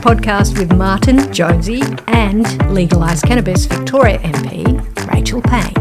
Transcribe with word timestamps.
podcast 0.00 0.58
with 0.58 0.72
Martin 0.74 1.32
Jonesy 1.32 1.82
and 2.06 2.46
Legalise 2.72 3.22
Cannabis 3.22 3.66
Victoria 3.66 4.18
MP 4.20 4.78
Rachel 5.12 5.42
Payne. 5.42 5.74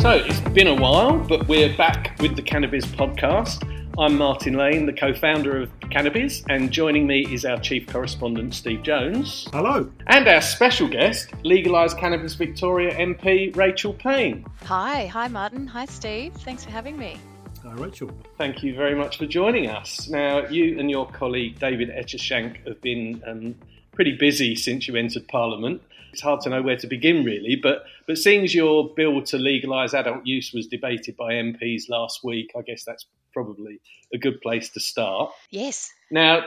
So 0.00 0.10
it's 0.10 0.40
been 0.50 0.66
a 0.66 0.74
while, 0.74 1.18
but 1.18 1.46
we're 1.46 1.76
back 1.76 2.16
with 2.20 2.34
the 2.34 2.42
Cannabis 2.42 2.84
podcast. 2.84 3.62
I'm 3.98 4.18
Martin 4.18 4.54
Lane, 4.54 4.84
the 4.84 4.92
co 4.92 5.14
founder 5.14 5.62
of 5.62 5.80
Cannabiz, 5.80 6.44
and 6.50 6.70
joining 6.70 7.06
me 7.06 7.26
is 7.32 7.44
our 7.44 7.58
chief 7.58 7.86
correspondent, 7.86 8.54
Steve 8.54 8.82
Jones. 8.82 9.48
Hello. 9.52 9.90
And 10.08 10.28
our 10.28 10.42
special 10.42 10.86
guest, 10.86 11.30
Legalise 11.44 11.94
Cannabiz 11.94 12.36
Victoria 12.36 12.94
MP, 12.94 13.56
Rachel 13.56 13.94
Payne. 13.94 14.44
Hi. 14.64 15.06
Hi, 15.06 15.28
Martin. 15.28 15.66
Hi, 15.68 15.86
Steve. 15.86 16.34
Thanks 16.34 16.64
for 16.64 16.70
having 16.70 16.98
me. 16.98 17.16
Hi, 17.66 17.72
Rachel. 17.72 18.12
Thank 18.38 18.62
you 18.62 18.76
very 18.76 18.94
much 18.94 19.18
for 19.18 19.26
joining 19.26 19.68
us. 19.68 20.08
Now, 20.08 20.46
you 20.46 20.78
and 20.78 20.88
your 20.88 21.04
colleague, 21.10 21.58
David 21.58 21.88
Ettershank, 21.88 22.64
have 22.64 22.80
been 22.80 23.20
um, 23.26 23.56
pretty 23.92 24.16
busy 24.16 24.54
since 24.54 24.86
you 24.86 24.94
entered 24.94 25.26
Parliament. 25.26 25.82
It's 26.12 26.22
hard 26.22 26.42
to 26.42 26.48
know 26.48 26.62
where 26.62 26.76
to 26.76 26.86
begin, 26.86 27.24
really, 27.24 27.56
but, 27.60 27.84
but 28.06 28.18
seeing 28.18 28.44
as 28.44 28.54
your 28.54 28.94
bill 28.94 29.20
to 29.22 29.36
legalise 29.36 29.94
adult 29.94 30.24
use 30.24 30.52
was 30.52 30.68
debated 30.68 31.16
by 31.16 31.32
MPs 31.32 31.88
last 31.88 32.22
week, 32.22 32.52
I 32.56 32.62
guess 32.62 32.84
that's 32.84 33.04
probably 33.32 33.80
a 34.14 34.18
good 34.18 34.40
place 34.40 34.68
to 34.70 34.80
start. 34.80 35.32
Yes. 35.50 35.90
Now, 36.08 36.44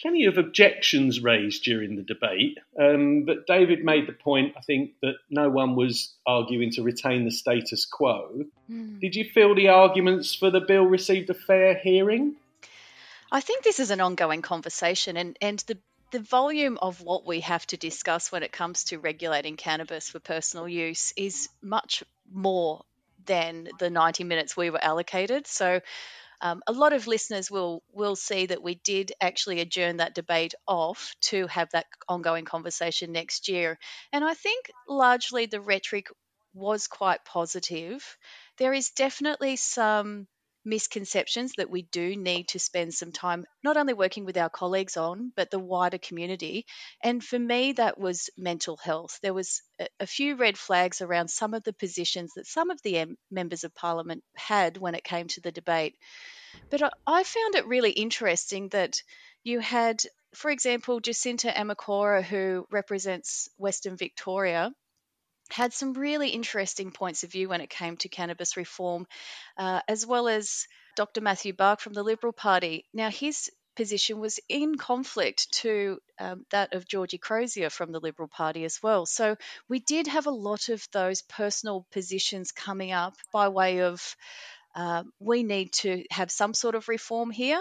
plenty 0.00 0.24
of 0.26 0.38
objections 0.38 1.20
raised 1.20 1.64
during 1.64 1.96
the 1.96 2.02
debate, 2.02 2.58
um, 2.78 3.24
but 3.24 3.46
David 3.46 3.84
made 3.84 4.06
the 4.06 4.12
point, 4.12 4.54
I 4.56 4.60
think, 4.60 4.92
that 5.02 5.14
no 5.30 5.48
one 5.48 5.74
was 5.74 6.14
arguing 6.26 6.70
to 6.72 6.82
retain 6.82 7.24
the 7.24 7.30
status 7.30 7.86
quo. 7.86 8.44
Mm. 8.70 9.00
Did 9.00 9.14
you 9.14 9.24
feel 9.24 9.54
the 9.54 9.68
arguments 9.68 10.34
for 10.34 10.50
the 10.50 10.60
bill 10.60 10.84
received 10.84 11.30
a 11.30 11.34
fair 11.34 11.74
hearing? 11.74 12.36
I 13.30 13.40
think 13.40 13.64
this 13.64 13.80
is 13.80 13.90
an 13.90 14.00
ongoing 14.00 14.42
conversation, 14.42 15.16
and, 15.16 15.36
and 15.40 15.58
the 15.66 15.78
the 16.12 16.20
volume 16.20 16.78
of 16.80 17.02
what 17.02 17.26
we 17.26 17.40
have 17.40 17.66
to 17.66 17.76
discuss 17.76 18.30
when 18.30 18.44
it 18.44 18.52
comes 18.52 18.84
to 18.84 18.98
regulating 18.98 19.56
cannabis 19.56 20.08
for 20.08 20.20
personal 20.20 20.68
use 20.68 21.12
is 21.16 21.48
much 21.60 22.04
more 22.32 22.84
than 23.26 23.68
the 23.78 23.90
90 23.90 24.24
minutes 24.24 24.56
we 24.56 24.70
were 24.70 24.82
allocated. 24.82 25.46
So 25.46 25.80
um, 26.40 26.62
a 26.66 26.72
lot 26.72 26.92
of 26.92 27.06
listeners 27.06 27.50
will 27.50 27.82
will 27.92 28.16
see 28.16 28.46
that 28.46 28.62
we 28.62 28.76
did 28.76 29.12
actually 29.20 29.60
adjourn 29.60 29.98
that 29.98 30.14
debate 30.14 30.54
off 30.66 31.14
to 31.22 31.46
have 31.48 31.70
that 31.72 31.86
ongoing 32.08 32.44
conversation 32.44 33.12
next 33.12 33.48
year. 33.48 33.78
And 34.12 34.24
I 34.24 34.34
think 34.34 34.70
largely 34.88 35.46
the 35.46 35.60
rhetoric 35.60 36.08
was 36.54 36.86
quite 36.86 37.24
positive. 37.24 38.16
There 38.58 38.72
is 38.72 38.90
definitely 38.90 39.56
some 39.56 40.26
misconceptions 40.66 41.52
that 41.56 41.70
we 41.70 41.82
do 41.82 42.16
need 42.16 42.48
to 42.48 42.58
spend 42.58 42.92
some 42.92 43.12
time 43.12 43.46
not 43.62 43.76
only 43.76 43.94
working 43.94 44.24
with 44.24 44.36
our 44.36 44.50
colleagues 44.50 44.96
on, 44.96 45.32
but 45.36 45.50
the 45.50 45.58
wider 45.58 45.96
community. 45.96 46.66
And 47.02 47.24
for 47.24 47.38
me, 47.38 47.72
that 47.72 47.98
was 47.98 48.28
mental 48.36 48.76
health. 48.76 49.18
There 49.22 49.32
was 49.32 49.62
a, 50.00 50.06
few 50.06 50.34
red 50.36 50.58
flags 50.58 51.00
around 51.00 51.28
some 51.28 51.54
of 51.54 51.62
the 51.62 51.72
positions 51.72 52.32
that 52.34 52.46
some 52.46 52.70
of 52.70 52.82
the 52.82 53.16
members 53.30 53.64
of 53.64 53.74
parliament 53.74 54.24
had 54.34 54.76
when 54.76 54.94
it 54.94 55.04
came 55.04 55.28
to 55.28 55.40
the 55.40 55.52
debate. 55.52 55.94
But 56.70 56.82
I, 57.06 57.22
found 57.22 57.54
it 57.54 57.66
really 57.66 57.90
interesting 57.90 58.68
that 58.70 58.96
you 59.44 59.60
had, 59.60 60.02
for 60.34 60.50
example, 60.50 61.00
Jacinta 61.00 61.52
Ermacora, 61.56 62.22
who 62.22 62.66
represents 62.70 63.48
Western 63.56 63.96
Victoria 63.96 64.72
had 65.50 65.72
some 65.72 65.92
really 65.92 66.30
interesting 66.30 66.90
points 66.90 67.24
of 67.24 67.32
view 67.32 67.48
when 67.48 67.60
it 67.60 67.70
came 67.70 67.96
to 67.98 68.08
cannabis 68.08 68.56
reform, 68.56 69.06
uh, 69.56 69.80
as 69.88 70.06
well 70.06 70.28
as 70.28 70.66
Dr. 70.96 71.20
Matthew 71.20 71.52
Bach 71.52 71.80
from 71.80 71.92
the 71.92 72.02
Liberal 72.02 72.32
Party. 72.32 72.86
Now, 72.92 73.10
his 73.10 73.50
position 73.76 74.18
was 74.18 74.40
in 74.48 74.76
conflict 74.76 75.52
to 75.52 75.98
um, 76.18 76.46
that 76.50 76.72
of 76.72 76.88
Georgie 76.88 77.18
Crozier 77.18 77.70
from 77.70 77.92
the 77.92 78.00
Liberal 78.00 78.28
Party 78.28 78.64
as 78.64 78.82
well. 78.82 79.06
So 79.06 79.36
we 79.68 79.78
did 79.78 80.06
have 80.06 80.26
a 80.26 80.30
lot 80.30 80.70
of 80.70 80.84
those 80.92 81.22
personal 81.22 81.86
positions 81.92 82.50
coming 82.50 82.90
up 82.90 83.14
by 83.32 83.48
way 83.48 83.82
of 83.82 84.16
um, 84.76 85.10
we 85.18 85.42
need 85.42 85.72
to 85.72 86.04
have 86.10 86.30
some 86.30 86.52
sort 86.52 86.74
of 86.74 86.86
reform 86.88 87.30
here. 87.30 87.60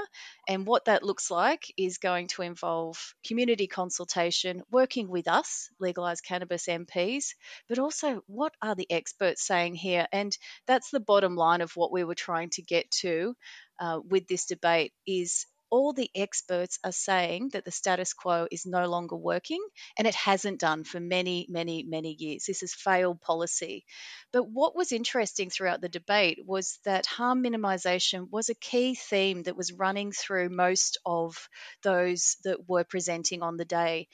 And 0.50 0.68
what 0.68 0.86
that 0.86 1.02
looks 1.02 1.32
like 1.32 1.74
is 1.78 1.98
going 1.98 2.28
to 2.30 2.42
involve 2.42 3.16
community 3.26 3.68
consultation, 3.68 4.64
working 4.70 5.08
with 5.08 5.30
us, 5.30 5.70
legalised 5.80 6.26
cannabis 6.26 6.68
MPs, 6.68 7.28
but 7.70 7.80
also 7.80 8.22
what 8.28 8.54
are 8.62 8.76
the 8.76 8.92
experts 8.92 9.48
saying 9.48 9.76
here? 9.76 10.08
And 10.12 10.38
that's 10.68 10.92
the 10.92 11.00
bottom 11.00 11.38
line 11.38 11.62
of 11.62 11.72
what 11.76 11.92
we 11.92 12.04
were 12.04 12.16
trying 12.16 12.50
to 12.52 12.62
get 12.62 12.92
to 13.00 13.34
uh, 13.80 14.00
with 14.06 14.28
this 14.28 14.46
debate 14.46 14.92
is 15.08 15.46
all 15.70 15.94
the 15.94 16.10
experts 16.16 16.80
are 16.84 16.92
saying 16.92 17.50
that 17.54 17.66
the 17.66 17.72
status 17.72 18.14
quo 18.14 18.48
is 18.52 18.66
no 18.66 18.88
longer 18.88 19.16
working, 19.16 19.66
and 19.98 20.08
it 20.08 20.16
hasn't 20.16 20.60
done 20.60 20.84
for 20.84 21.00
many, 21.00 21.46
many, 21.50 21.84
many 21.84 22.16
years. 22.20 22.46
This 22.46 22.64
is 22.64 22.74
failed 22.74 23.22
policy. 23.22 23.86
But 24.32 24.50
what 24.50 24.76
was 24.76 24.92
interesting 24.92 25.50
throughout 25.50 25.82
the 25.82 25.90
debate 25.90 26.40
was 26.46 26.80
that 26.86 27.06
harm 27.06 27.44
minimisation 27.44 28.30
was 28.30 28.50
a 28.50 28.56
key 28.56 28.96
theme 28.96 29.44
that 29.44 29.58
was 29.58 29.74
running 29.74 30.12
through 30.12 30.50
most 30.50 30.98
of 31.06 31.50
those 31.84 32.38
that 32.44 32.68
were 32.68 32.84
presenting 32.84 33.42
on 33.42 33.58
the 33.58 33.66
day. 33.66 34.08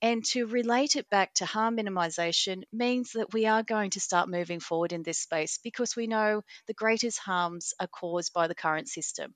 And 0.00 0.24
to 0.26 0.46
relate 0.46 0.94
it 0.94 1.10
back 1.10 1.34
to 1.34 1.46
harm 1.46 1.76
minimisation 1.76 2.62
means 2.72 3.12
that 3.12 3.32
we 3.32 3.46
are 3.46 3.64
going 3.64 3.90
to 3.90 4.00
start 4.00 4.28
moving 4.28 4.60
forward 4.60 4.92
in 4.92 5.02
this 5.02 5.18
space 5.18 5.58
because 5.58 5.96
we 5.96 6.06
know 6.06 6.42
the 6.66 6.74
greatest 6.74 7.18
harms 7.18 7.74
are 7.80 7.88
caused 7.88 8.32
by 8.32 8.46
the 8.46 8.54
current 8.54 8.88
system. 8.88 9.34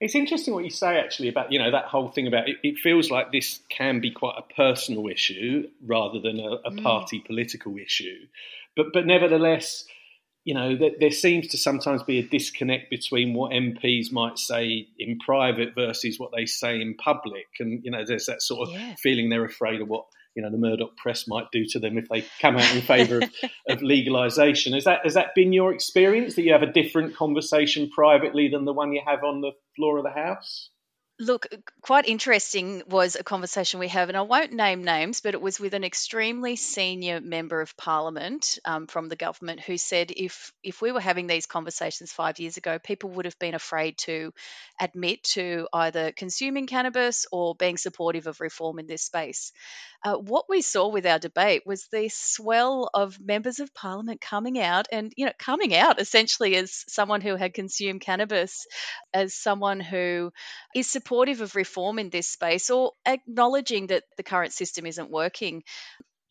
It's 0.00 0.14
interesting 0.14 0.54
what 0.54 0.64
you 0.64 0.70
say 0.70 0.98
actually 0.98 1.28
about 1.28 1.52
you 1.52 1.58
know 1.58 1.70
that 1.70 1.86
whole 1.86 2.08
thing 2.08 2.26
about 2.26 2.48
it, 2.48 2.56
it 2.62 2.78
feels 2.78 3.10
like 3.10 3.32
this 3.32 3.60
can 3.68 4.00
be 4.00 4.10
quite 4.10 4.36
a 4.38 4.54
personal 4.54 5.08
issue 5.08 5.68
rather 5.84 6.20
than 6.20 6.38
a, 6.38 6.52
a 6.64 6.70
mm. 6.70 6.82
party 6.82 7.22
political 7.26 7.76
issue, 7.78 8.26
but 8.76 8.86
but 8.92 9.06
nevertheless, 9.06 9.86
you 10.44 10.54
know 10.54 10.76
there, 10.76 10.92
there, 11.00 11.10
seems 11.10 11.48
to 11.48 11.58
sometimes 11.58 12.02
be 12.02 12.18
a 12.18 12.22
disconnect 12.22 12.90
between 12.90 13.34
what 13.34 13.52
MPs 13.52 14.12
might 14.12 14.38
say 14.38 14.88
in 14.98 15.18
private 15.18 15.74
versus 15.74 16.18
what 16.18 16.30
they 16.36 16.46
say 16.46 16.80
in 16.80 16.94
public, 16.94 17.46
and 17.58 17.82
you 17.84 17.90
know 17.90 18.04
there's 18.06 18.26
that 18.26 18.42
sort 18.42 18.68
of 18.68 18.74
yeah. 18.74 18.94
feeling 18.98 19.28
they're 19.28 19.44
afraid 19.44 19.80
of 19.80 19.88
what 19.88 20.06
you 20.36 20.42
know 20.42 20.50
the 20.50 20.58
Murdoch 20.58 20.96
press 20.96 21.26
might 21.26 21.50
do 21.50 21.64
to 21.70 21.78
them 21.78 21.96
if 21.96 22.08
they 22.08 22.24
come 22.40 22.56
out 22.56 22.74
in 22.74 22.82
favour 22.82 23.16
of, 23.18 23.30
of 23.68 23.80
legalisation. 23.80 24.74
Has 24.74 24.84
that 24.84 25.00
has 25.02 25.14
that 25.14 25.34
been 25.34 25.52
your 25.52 25.72
experience 25.72 26.34
that 26.34 26.42
you 26.42 26.52
have 26.52 26.62
a 26.62 26.72
different 26.72 27.16
conversation 27.16 27.90
privately 27.90 28.48
than 28.48 28.66
the 28.66 28.72
one 28.72 28.92
you 28.92 29.02
have 29.04 29.24
on 29.24 29.40
the 29.40 29.52
floor 29.74 29.98
of 29.98 30.04
the 30.04 30.10
House? 30.10 30.70
Look, 31.18 31.46
quite 31.80 32.06
interesting 32.06 32.82
was 32.86 33.16
a 33.16 33.24
conversation 33.24 33.80
we 33.80 33.88
have, 33.88 34.10
and 34.10 34.18
I 34.18 34.20
won't 34.20 34.52
name 34.52 34.84
names, 34.84 35.22
but 35.22 35.32
it 35.32 35.40
was 35.40 35.58
with 35.58 35.72
an 35.72 35.82
extremely 35.82 36.56
senior 36.56 37.22
member 37.22 37.62
of 37.62 37.74
parliament 37.74 38.58
um, 38.66 38.86
from 38.86 39.08
the 39.08 39.16
government 39.16 39.60
who 39.60 39.78
said 39.78 40.12
if 40.14 40.52
if 40.62 40.82
we 40.82 40.92
were 40.92 41.00
having 41.00 41.26
these 41.26 41.46
conversations 41.46 42.12
five 42.12 42.38
years 42.38 42.58
ago, 42.58 42.78
people 42.78 43.08
would 43.12 43.24
have 43.24 43.38
been 43.38 43.54
afraid 43.54 43.96
to 43.98 44.34
admit 44.78 45.22
to 45.22 45.66
either 45.72 46.12
consuming 46.12 46.66
cannabis 46.66 47.24
or 47.32 47.54
being 47.54 47.78
supportive 47.78 48.26
of 48.26 48.42
reform 48.42 48.78
in 48.78 48.86
this 48.86 49.02
space. 49.02 49.52
Uh, 50.04 50.16
what 50.16 50.50
we 50.50 50.60
saw 50.60 50.88
with 50.88 51.06
our 51.06 51.18
debate 51.18 51.62
was 51.64 51.86
the 51.86 52.10
swell 52.10 52.90
of 52.92 53.18
members 53.18 53.58
of 53.58 53.72
parliament 53.72 54.20
coming 54.20 54.58
out 54.58 54.86
and 54.92 55.14
you 55.16 55.24
know 55.24 55.32
coming 55.38 55.74
out 55.74 55.98
essentially 55.98 56.56
as 56.56 56.84
someone 56.88 57.22
who 57.22 57.36
had 57.36 57.54
consumed 57.54 58.02
cannabis, 58.02 58.66
as 59.14 59.32
someone 59.32 59.80
who 59.80 60.30
is 60.74 60.90
supportive 61.06 61.40
of 61.40 61.54
reform 61.54 62.00
in 62.00 62.10
this 62.10 62.28
space 62.28 62.68
or 62.68 62.90
acknowledging 63.06 63.86
that 63.86 64.02
the 64.16 64.24
current 64.24 64.52
system 64.52 64.86
isn't 64.86 65.10
working. 65.10 65.62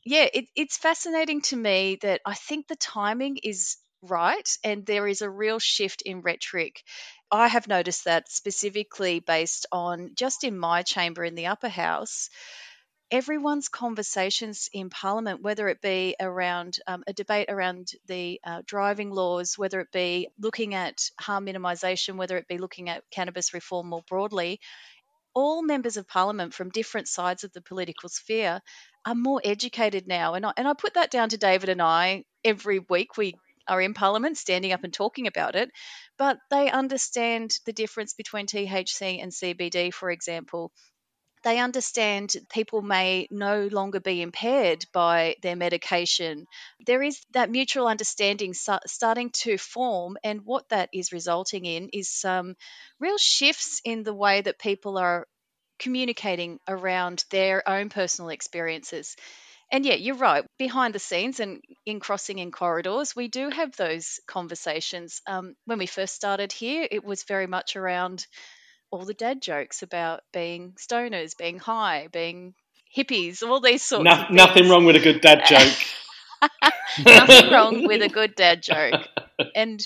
Yeah, 0.04 0.28
it, 0.34 0.46
it's 0.54 0.78
fascinating 0.78 1.42
to 1.44 1.56
me 1.56 1.98
that 2.02 2.20
I 2.26 2.34
think 2.34 2.68
the 2.68 2.76
timing 2.76 3.38
is 3.38 3.78
right 4.02 4.48
and 4.66 4.86
there 4.86 5.08
is 5.08 5.22
a 5.22 5.30
real 5.30 5.60
shift 5.60 6.02
in 6.02 6.22
rhetoric. 6.22 6.84
I 7.32 7.48
have 7.48 7.70
noticed 7.70 8.04
that 8.04 8.30
specifically 8.30 9.22
based 9.22 9.66
on 9.72 10.12
just 10.14 10.44
in 10.44 10.58
my 10.58 10.84
chamber 10.84 11.24
in 11.24 11.36
the 11.36 11.48
upper 11.48 11.70
house 11.70 12.30
everyone's 13.12 13.70
conversations 13.70 14.70
in 14.74 14.90
Parliament, 14.90 15.42
whether 15.42 15.68
it 15.68 15.82
be 15.82 16.16
around 16.20 16.78
um, 16.88 17.04
a 17.08 17.14
debate 17.14 17.50
around 17.50 17.92
the 18.08 18.40
uh, 18.44 18.62
driving 18.66 19.12
laws, 19.12 19.58
whether 19.58 19.80
it 19.80 19.92
be 19.92 20.30
looking 20.40 20.74
at 20.74 21.10
harm 21.20 21.46
minimisation, 21.46 22.16
whether 22.16 22.38
it 22.38 22.48
be 22.48 22.58
looking 22.58 22.90
at 22.90 23.04
cannabis 23.12 23.54
reform 23.54 23.88
more 23.90 24.04
broadly, 24.10 24.60
all 25.34 25.62
members 25.62 25.98
of 25.98 26.08
Parliament 26.08 26.54
from 26.54 26.70
different 26.70 27.08
sides 27.08 27.44
of 27.44 27.52
the 27.54 27.62
political 27.62 28.10
sphere 28.10 28.62
are 29.06 29.16
more 29.16 29.42
educated 29.44 30.08
now. 30.08 30.34
And 30.34 30.46
I, 30.46 30.54
and 30.58 30.68
I 30.68 30.74
put 30.74 30.96
that 30.96 31.12
down 31.12 31.30
to 31.30 31.38
David 31.38 31.70
and 31.70 31.82
I 31.82 32.24
every 32.44 32.80
week. 32.80 33.18
We 33.18 33.36
are 33.68 33.82
in 33.82 33.94
Parliament 33.94 34.38
standing 34.38 34.72
up 34.72 34.84
and 34.84 34.94
talking 34.94 35.28
about 35.28 35.56
it, 35.56 35.70
but 36.18 36.38
they 36.50 36.70
understand 36.70 37.52
the 37.66 37.74
difference 37.74 38.14
between 38.14 38.46
THC 38.46 39.22
and 39.22 39.32
CBD, 39.32 39.94
for 39.94 40.10
example 40.10 40.72
they 41.46 41.60
understand 41.60 42.36
people 42.50 42.82
may 42.82 43.28
no 43.30 43.68
longer 43.72 44.00
be 44.00 44.24
impaired 44.24 44.84
by 44.92 45.36
their 45.44 45.56
medication. 45.56 46.48
There 46.88 47.04
is 47.04 47.22
that 47.34 47.52
mutual 47.52 47.88
understanding 47.88 48.56
starting 48.56 49.30
to 49.44 49.60
form, 49.60 50.18
and 50.24 50.42
what 50.44 50.68
that 50.70 50.90
is 50.92 51.14
resulting 51.14 51.64
in 51.66 51.90
is 51.94 52.10
some 52.10 52.56
real 53.00 53.20
shifts 53.20 53.80
in 53.86 54.02
the 54.02 54.14
way 54.14 54.42
that 54.42 54.58
people 54.58 54.98
are 54.98 55.28
communicating 55.78 56.60
around 56.68 57.24
their 57.30 57.68
own 57.70 57.90
personal 57.90 58.30
experiences. 58.30 59.16
And 59.72 59.86
yeah, 59.86 59.96
you're 59.96 60.16
right. 60.16 60.46
Behind 60.58 60.96
the 60.96 61.00
scenes 61.00 61.40
and 61.40 61.62
in 61.86 62.00
crossing 62.00 62.40
in 62.40 62.52
corridors, 62.52 63.16
we 63.16 63.28
do 63.28 63.50
have 63.50 63.76
those 63.76 64.20
conversations. 64.26 65.22
Um, 65.28 65.56
when 65.66 65.78
we 65.78 65.86
first 65.86 66.16
started 66.16 66.52
here, 66.52 66.88
it 66.90 67.04
was 67.04 67.24
very 67.24 67.48
much 67.48 67.76
around 67.76 68.26
all 68.96 69.06
the 69.06 69.14
dad 69.14 69.42
jokes 69.42 69.84
about 69.84 70.22
being 70.32 70.74
stoners, 70.80 71.38
being 71.38 71.60
high, 71.60 72.08
being 72.12 72.54
hippies, 72.96 73.44
all 73.44 73.60
these 73.60 73.84
sorts 73.84 74.06
no. 74.06 74.26
Nothing 74.32 74.70
wrong 74.70 74.86
with 74.86 74.96
a 74.96 75.00
good 75.00 75.22
dad 75.22 75.44
joke. 75.46 76.52
nothing 77.06 77.52
wrong 77.52 77.88
with 77.88 78.02
a 78.02 78.10
good 78.10 78.36
dad 78.36 78.64
joke. 78.64 79.02
And 79.54 79.86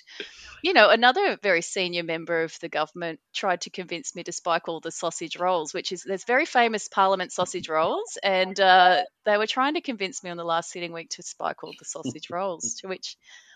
you 0.61 0.73
know, 0.73 0.89
another 0.89 1.37
very 1.41 1.61
senior 1.61 2.03
member 2.03 2.43
of 2.43 2.59
the 2.59 2.69
government 2.69 3.19
tried 3.33 3.61
to 3.61 3.69
convince 3.69 4.13
me 4.13 4.23
to 4.23 4.31
spike 4.31 4.67
all 4.67 4.79
the 4.79 4.91
sausage 4.91 5.37
rolls, 5.37 5.73
which 5.73 5.91
is 5.91 6.03
there's 6.03 6.25
very 6.25 6.45
famous 6.45 6.87
Parliament 6.87 7.31
sausage 7.31 7.69
rolls, 7.69 8.17
and 8.21 8.59
uh, 8.59 9.01
they 9.25 9.37
were 9.37 9.47
trying 9.47 9.75
to 9.75 9.81
convince 9.81 10.23
me 10.23 10.29
on 10.29 10.37
the 10.37 10.43
last 10.43 10.69
sitting 10.69 10.91
week 10.91 11.09
to 11.11 11.23
spike 11.23 11.63
all 11.63 11.73
the 11.79 11.85
sausage 11.85 12.29
rolls, 12.29 12.75
to 12.81 12.87
which 12.87 13.15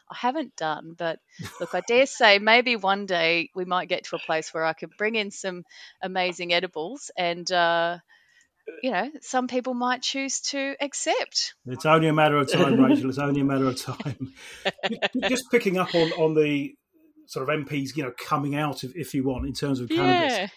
I 0.09 0.15
haven't 0.15 0.55
done, 0.55 0.95
but 0.97 1.19
look, 1.59 1.73
I 1.73 1.81
dare 1.87 2.05
say 2.05 2.39
maybe 2.39 2.75
one 2.75 3.05
day 3.05 3.49
we 3.55 3.65
might 3.65 3.89
get 3.89 4.05
to 4.05 4.15
a 4.15 4.19
place 4.19 4.53
where 4.53 4.65
I 4.65 4.73
could 4.73 4.91
bring 4.97 5.15
in 5.15 5.31
some 5.31 5.63
amazing 6.01 6.53
edibles 6.53 7.11
and. 7.17 7.49
Uh, 7.51 7.97
you 8.81 8.91
know, 8.91 9.09
some 9.19 9.47
people 9.47 9.73
might 9.73 10.01
choose 10.01 10.39
to 10.39 10.75
accept. 10.79 11.53
It's 11.65 11.85
only 11.85 12.07
a 12.07 12.13
matter 12.13 12.37
of 12.37 12.49
time, 12.49 12.79
Rachel. 12.83 13.09
It's 13.09 13.17
only 13.17 13.41
a 13.41 13.43
matter 13.43 13.67
of 13.67 13.75
time. 13.75 14.33
Just 15.27 15.51
picking 15.51 15.77
up 15.77 15.93
on, 15.93 16.11
on 16.13 16.33
the 16.33 16.73
sort 17.27 17.49
of 17.49 17.65
MPs, 17.65 17.95
you 17.95 18.03
know, 18.03 18.13
coming 18.17 18.55
out, 18.55 18.83
if, 18.83 18.95
if 18.95 19.13
you 19.13 19.23
want, 19.23 19.45
in 19.45 19.53
terms 19.53 19.79
of 19.79 19.89
cannabis. 19.89 20.37
Yeah. 20.37 20.47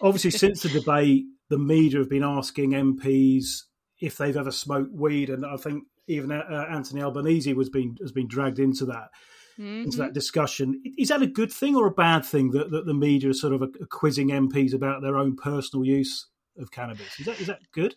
Obviously, 0.00 0.30
since 0.32 0.62
the 0.62 0.68
debate, 0.68 1.24
the 1.48 1.58
media 1.58 2.00
have 2.00 2.10
been 2.10 2.24
asking 2.24 2.70
MPs 2.70 3.62
if 4.00 4.16
they've 4.16 4.36
ever 4.36 4.50
smoked 4.50 4.92
weed, 4.92 5.30
and 5.30 5.44
I 5.44 5.56
think 5.56 5.84
even 6.08 6.32
uh, 6.32 6.66
Anthony 6.70 7.02
Albanese 7.02 7.52
was 7.54 7.68
been 7.68 7.96
has 8.00 8.12
been 8.12 8.28
dragged 8.28 8.58
into 8.58 8.86
that 8.86 9.10
mm-hmm. 9.58 9.84
into 9.84 9.98
that 9.98 10.04
mm-hmm. 10.04 10.12
discussion. 10.12 10.82
Is 10.98 11.08
that 11.08 11.22
a 11.22 11.26
good 11.26 11.52
thing 11.52 11.76
or 11.76 11.86
a 11.86 11.92
bad 11.92 12.24
thing 12.24 12.50
that, 12.52 12.70
that 12.70 12.86
the 12.86 12.94
media 12.94 13.30
is 13.30 13.40
sort 13.40 13.52
of 13.52 13.62
quizzing 13.90 14.28
MPs 14.28 14.74
about 14.74 15.02
their 15.02 15.16
own 15.16 15.36
personal 15.36 15.84
use 15.84 16.28
of 16.58 16.70
cannabis? 16.70 17.18
Is 17.18 17.26
that 17.26 17.40
is 17.40 17.46
that 17.46 17.60
good? 17.72 17.96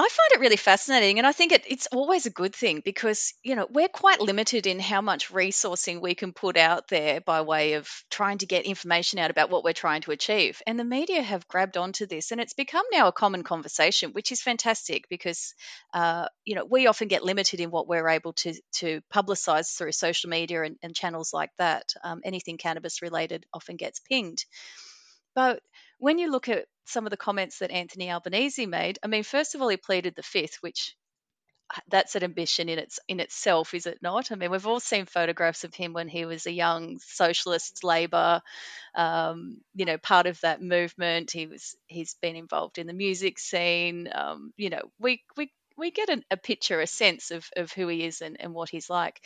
I 0.00 0.08
find 0.08 0.30
it 0.32 0.40
really 0.40 0.56
fascinating, 0.56 1.18
and 1.18 1.26
I 1.26 1.32
think 1.32 1.50
it, 1.50 1.64
it's 1.66 1.88
always 1.88 2.24
a 2.24 2.30
good 2.30 2.54
thing 2.54 2.82
because 2.84 3.34
you 3.42 3.56
know 3.56 3.66
we're 3.68 3.88
quite 3.88 4.20
limited 4.20 4.68
in 4.68 4.78
how 4.78 5.00
much 5.00 5.32
resourcing 5.32 6.00
we 6.00 6.14
can 6.14 6.32
put 6.32 6.56
out 6.56 6.86
there 6.86 7.20
by 7.20 7.40
way 7.40 7.72
of 7.72 7.90
trying 8.08 8.38
to 8.38 8.46
get 8.46 8.64
information 8.64 9.18
out 9.18 9.32
about 9.32 9.50
what 9.50 9.64
we're 9.64 9.72
trying 9.72 10.02
to 10.02 10.12
achieve. 10.12 10.62
And 10.68 10.78
the 10.78 10.84
media 10.84 11.20
have 11.20 11.48
grabbed 11.48 11.76
onto 11.76 12.06
this, 12.06 12.30
and 12.30 12.40
it's 12.40 12.54
become 12.54 12.84
now 12.92 13.08
a 13.08 13.12
common 13.12 13.42
conversation, 13.42 14.12
which 14.12 14.30
is 14.30 14.40
fantastic 14.40 15.08
because 15.08 15.52
uh, 15.92 16.28
you 16.44 16.54
know 16.54 16.64
we 16.64 16.86
often 16.86 17.08
get 17.08 17.24
limited 17.24 17.58
in 17.58 17.72
what 17.72 17.88
we're 17.88 18.08
able 18.08 18.34
to 18.34 18.54
to 18.74 19.00
publicize 19.12 19.76
through 19.76 19.90
social 19.90 20.30
media 20.30 20.62
and, 20.62 20.76
and 20.80 20.94
channels 20.94 21.34
like 21.34 21.50
that. 21.58 21.92
Um, 22.04 22.20
anything 22.22 22.56
cannabis 22.56 23.02
related 23.02 23.46
often 23.52 23.74
gets 23.74 23.98
pinged, 23.98 24.44
but 25.34 25.60
when 25.98 26.20
you 26.20 26.30
look 26.30 26.48
at 26.48 26.66
some 26.88 27.06
of 27.06 27.10
the 27.10 27.16
comments 27.16 27.58
that 27.58 27.70
Anthony 27.70 28.10
Albanese 28.10 28.66
made, 28.66 28.98
I 29.02 29.06
mean, 29.06 29.22
first 29.22 29.54
of 29.54 29.62
all, 29.62 29.68
he 29.68 29.76
pleaded 29.76 30.14
the 30.14 30.22
fifth, 30.22 30.56
which 30.60 30.96
uh, 31.74 31.80
that's 31.88 32.14
an 32.14 32.24
ambition 32.24 32.68
in 32.68 32.78
its 32.78 32.98
in 33.08 33.20
itself, 33.20 33.74
is 33.74 33.86
it 33.86 33.98
not? 34.00 34.32
I 34.32 34.36
mean, 34.36 34.50
we've 34.50 34.66
all 34.66 34.80
seen 34.80 35.04
photographs 35.04 35.64
of 35.64 35.74
him 35.74 35.92
when 35.92 36.08
he 36.08 36.24
was 36.24 36.46
a 36.46 36.52
young 36.52 36.98
socialist 37.00 37.84
Labor, 37.84 38.40
um, 38.94 39.58
you 39.74 39.84
know, 39.84 39.98
part 39.98 40.26
of 40.26 40.40
that 40.40 40.62
movement. 40.62 41.30
He 41.30 41.46
was 41.46 41.76
he's 41.86 42.14
been 42.14 42.36
involved 42.36 42.78
in 42.78 42.86
the 42.86 42.94
music 42.94 43.38
scene. 43.38 44.08
Um, 44.14 44.52
you 44.56 44.70
know, 44.70 44.82
we 44.98 45.22
we 45.36 45.52
we 45.76 45.90
get 45.90 46.08
a, 46.08 46.22
a 46.30 46.36
picture, 46.36 46.80
a 46.80 46.86
sense 46.86 47.30
of 47.30 47.46
of 47.56 47.72
who 47.72 47.86
he 47.88 48.04
is 48.04 48.22
and, 48.22 48.36
and 48.40 48.54
what 48.54 48.70
he's 48.70 48.90
like. 48.90 49.20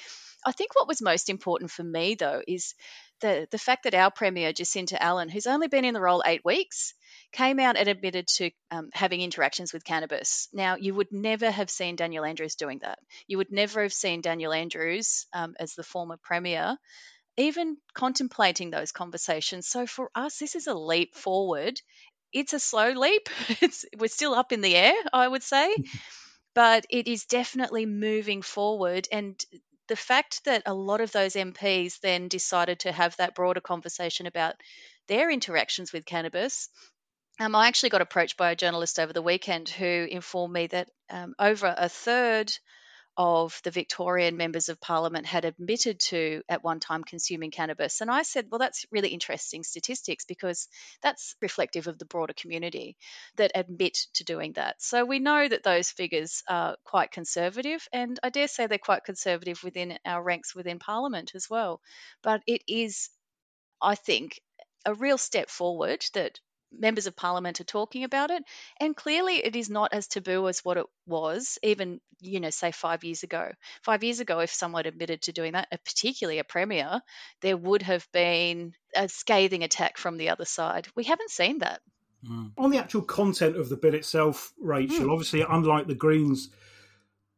I 0.44 0.52
think 0.52 0.74
what 0.74 0.88
was 0.88 1.00
most 1.00 1.30
important 1.30 1.70
for 1.70 1.84
me 1.84 2.16
though 2.16 2.42
is 2.46 2.74
the 3.20 3.46
the 3.50 3.58
fact 3.58 3.84
that 3.84 3.94
our 3.94 4.10
premier 4.10 4.52
Jacinta 4.52 5.00
Allan, 5.02 5.28
who's 5.28 5.46
only 5.46 5.68
been 5.68 5.84
in 5.84 5.94
the 5.94 6.00
role 6.00 6.22
eight 6.26 6.44
weeks, 6.44 6.94
came 7.32 7.58
out 7.58 7.76
and 7.76 7.88
admitted 7.88 8.26
to 8.28 8.50
um, 8.70 8.90
having 8.92 9.20
interactions 9.20 9.72
with 9.72 9.84
cannabis. 9.84 10.48
Now, 10.52 10.76
you 10.76 10.94
would 10.94 11.12
never 11.12 11.50
have 11.50 11.70
seen 11.70 11.96
Daniel 11.96 12.24
Andrews 12.24 12.56
doing 12.56 12.80
that. 12.80 12.98
You 13.26 13.38
would 13.38 13.50
never 13.50 13.82
have 13.82 13.92
seen 13.92 14.20
Daniel 14.20 14.52
Andrews 14.52 15.26
um, 15.32 15.54
as 15.58 15.74
the 15.74 15.82
former 15.82 16.18
premier 16.22 16.76
even 17.36 17.76
contemplating 17.94 18.70
those 18.70 18.92
conversations. 18.92 19.66
So 19.66 19.86
for 19.86 20.10
us, 20.14 20.38
this 20.38 20.54
is 20.54 20.66
a 20.66 20.74
leap 20.74 21.14
forward. 21.14 21.80
It's 22.32 22.52
a 22.52 22.60
slow 22.60 22.90
leap. 22.90 23.28
It's, 23.60 23.84
we're 23.98 24.08
still 24.08 24.34
up 24.34 24.52
in 24.52 24.60
the 24.60 24.76
air, 24.76 24.94
I 25.12 25.26
would 25.26 25.42
say, 25.42 25.74
but 26.54 26.86
it 26.90 27.08
is 27.08 27.24
definitely 27.24 27.86
moving 27.86 28.42
forward. 28.42 29.08
And 29.10 29.42
the 29.88 29.96
fact 29.96 30.44
that 30.44 30.62
a 30.66 30.74
lot 30.74 31.00
of 31.00 31.12
those 31.12 31.34
MPs 31.34 32.00
then 32.00 32.28
decided 32.28 32.80
to 32.80 32.92
have 32.92 33.16
that 33.16 33.34
broader 33.34 33.60
conversation 33.60 34.26
about 34.26 34.54
their 35.08 35.30
interactions 35.30 35.92
with 35.92 36.04
cannabis. 36.04 36.68
Um, 37.40 37.54
I 37.54 37.68
actually 37.68 37.90
got 37.90 38.02
approached 38.02 38.36
by 38.36 38.50
a 38.50 38.56
journalist 38.56 38.98
over 38.98 39.12
the 39.12 39.22
weekend 39.22 39.68
who 39.68 40.06
informed 40.10 40.52
me 40.52 40.66
that 40.68 40.90
um, 41.10 41.34
over 41.38 41.74
a 41.76 41.88
third 41.88 42.52
of 43.16 43.60
the 43.64 43.70
Victorian 43.70 44.36
members 44.36 44.68
of 44.68 44.80
parliament 44.80 45.26
had 45.26 45.44
admitted 45.44 46.00
to 46.00 46.42
at 46.48 46.64
one 46.64 46.80
time 46.80 47.04
consuming 47.04 47.50
cannabis. 47.50 48.00
And 48.00 48.10
I 48.10 48.22
said, 48.22 48.46
well, 48.50 48.58
that's 48.58 48.86
really 48.90 49.10
interesting 49.10 49.64
statistics 49.64 50.24
because 50.24 50.68
that's 51.02 51.34
reflective 51.42 51.88
of 51.88 51.98
the 51.98 52.06
broader 52.06 52.32
community 52.32 52.96
that 53.36 53.52
admit 53.54 53.98
to 54.14 54.24
doing 54.24 54.54
that. 54.54 54.80
So 54.80 55.04
we 55.04 55.18
know 55.18 55.46
that 55.46 55.62
those 55.62 55.90
figures 55.90 56.42
are 56.48 56.76
quite 56.84 57.10
conservative, 57.10 57.86
and 57.92 58.18
I 58.22 58.30
dare 58.30 58.48
say 58.48 58.66
they're 58.66 58.78
quite 58.78 59.04
conservative 59.04 59.62
within 59.62 59.98
our 60.06 60.22
ranks 60.22 60.54
within 60.54 60.78
parliament 60.78 61.32
as 61.34 61.50
well. 61.50 61.80
But 62.22 62.42
it 62.46 62.62
is, 62.66 63.10
I 63.80 63.94
think, 63.94 64.40
a 64.86 64.94
real 64.94 65.18
step 65.18 65.50
forward 65.50 66.04
that 66.14 66.40
members 66.76 67.06
of 67.06 67.16
parliament 67.16 67.60
are 67.60 67.64
talking 67.64 68.04
about 68.04 68.30
it. 68.30 68.42
And 68.80 68.96
clearly 68.96 69.36
it 69.36 69.56
is 69.56 69.70
not 69.70 69.92
as 69.92 70.06
taboo 70.06 70.48
as 70.48 70.64
what 70.64 70.76
it 70.76 70.86
was 71.06 71.58
even 71.62 72.00
you 72.20 72.40
know 72.40 72.50
say 72.50 72.70
5 72.70 73.04
years 73.04 73.22
ago. 73.22 73.50
5 73.82 74.04
years 74.04 74.20
ago 74.20 74.40
if 74.40 74.52
someone 74.52 74.86
admitted 74.86 75.22
to 75.22 75.32
doing 75.32 75.52
that 75.52 75.68
particularly 75.84 76.38
a 76.38 76.44
premier 76.44 77.00
there 77.40 77.56
would 77.56 77.82
have 77.82 78.06
been 78.12 78.72
a 78.94 79.08
scathing 79.08 79.64
attack 79.64 79.98
from 79.98 80.16
the 80.16 80.30
other 80.30 80.44
side. 80.44 80.88
We 80.94 81.04
haven't 81.04 81.30
seen 81.30 81.58
that. 81.58 81.80
Mm. 82.24 82.52
on 82.56 82.70
the 82.70 82.78
actual 82.78 83.02
content 83.02 83.56
of 83.56 83.68
the 83.68 83.76
bill 83.76 83.94
itself 83.94 84.52
Rachel 84.60 85.06
mm. 85.06 85.12
obviously 85.12 85.40
unlike 85.48 85.88
the 85.88 85.96
greens 85.96 86.50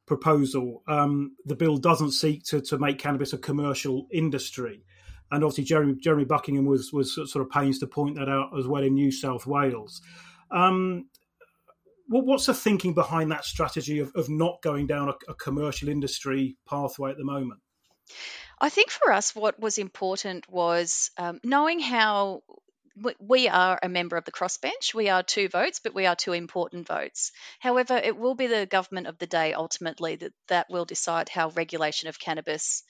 proposal 0.05 0.83
um, 0.87 1.37
the 1.47 1.57
bill 1.57 1.79
doesn't 1.79 2.11
seek 2.11 2.45
to, 2.45 2.61
to 2.61 2.77
make 2.77 2.99
cannabis 2.99 3.33
a 3.33 3.39
commercial 3.39 4.07
industry 4.13 4.85
and 5.31 5.45
obviously 5.45 5.65
Jeremy 5.65 5.95
Jeremy 6.01 6.25
Buckingham 6.25 6.67
was 6.67 6.93
was 6.93 7.15
sort 7.15 7.37
of 7.37 7.51
pains 7.51 7.79
to 7.81 7.87
point 7.87 8.17
that 8.17 8.29
out 8.29 8.59
as 8.59 8.67
well 8.67 8.83
in 8.83 8.95
New 8.95 9.11
South 9.11 9.47
Wales. 9.47 10.01
Um, 10.51 11.07
what, 12.07 12.27
what's 12.27 12.47
the 12.47 12.55
thinking 12.55 12.95
behind 12.95 13.31
that 13.31 13.45
strategy 13.45 13.99
of, 13.99 14.13
of 14.15 14.29
not 14.29 14.61
going 14.63 14.87
down 14.87 15.09
a, 15.09 15.15
a 15.31 15.35
commercial 15.35 15.89
industry 15.89 16.57
pathway 16.69 17.11
at 17.11 17.17
the 17.17 17.25
moment? 17.25 17.61
I 18.61 18.69
think 18.69 18.91
for 18.91 19.11
us, 19.11 19.35
what 19.35 19.59
was 19.59 19.79
important 19.79 20.49
was 20.49 21.11
um, 21.17 21.41
knowing 21.43 21.81
how 21.81 22.43
we 23.19 23.49
are 23.49 23.79
a 23.83 23.89
member 23.89 24.17
of 24.17 24.25
the 24.25 24.33
crossbench. 24.33 24.95
We 24.95 25.09
are 25.09 25.23
two 25.23 25.49
votes, 25.49 25.81
but 25.83 25.95
we 25.95 26.07
are 26.07 26.15
two 26.15 26.33
important 26.33 26.87
votes. 26.87 27.33
However, 27.59 27.97
it 27.97 28.17
will 28.17 28.37
be 28.37 28.47
the 28.47 28.67
government 28.67 29.09
of 29.09 29.19
the 29.19 29.27
day 29.27 29.53
ultimately 29.53 30.17
that, 30.17 30.33
that 30.49 30.71
will 30.71 30.85
decide 30.85 31.29
how 31.29 31.49
regulation 31.51 32.09
of 32.09 32.21
cannabis 32.21 32.85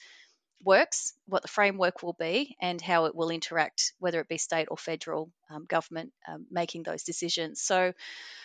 works, 0.63 1.13
what 1.27 1.41
the 1.41 1.47
framework 1.47 2.03
will 2.03 2.15
be, 2.17 2.55
and 2.61 2.81
how 2.81 3.05
it 3.05 3.15
will 3.15 3.29
interact, 3.29 3.93
whether 3.99 4.19
it 4.19 4.27
be 4.27 4.37
state 4.37 4.67
or 4.69 4.77
federal 4.77 5.31
um, 5.49 5.65
government 5.65 6.11
um, 6.27 6.45
making 6.49 6.83
those 6.83 7.03
decisions. 7.03 7.61
So, 7.61 7.93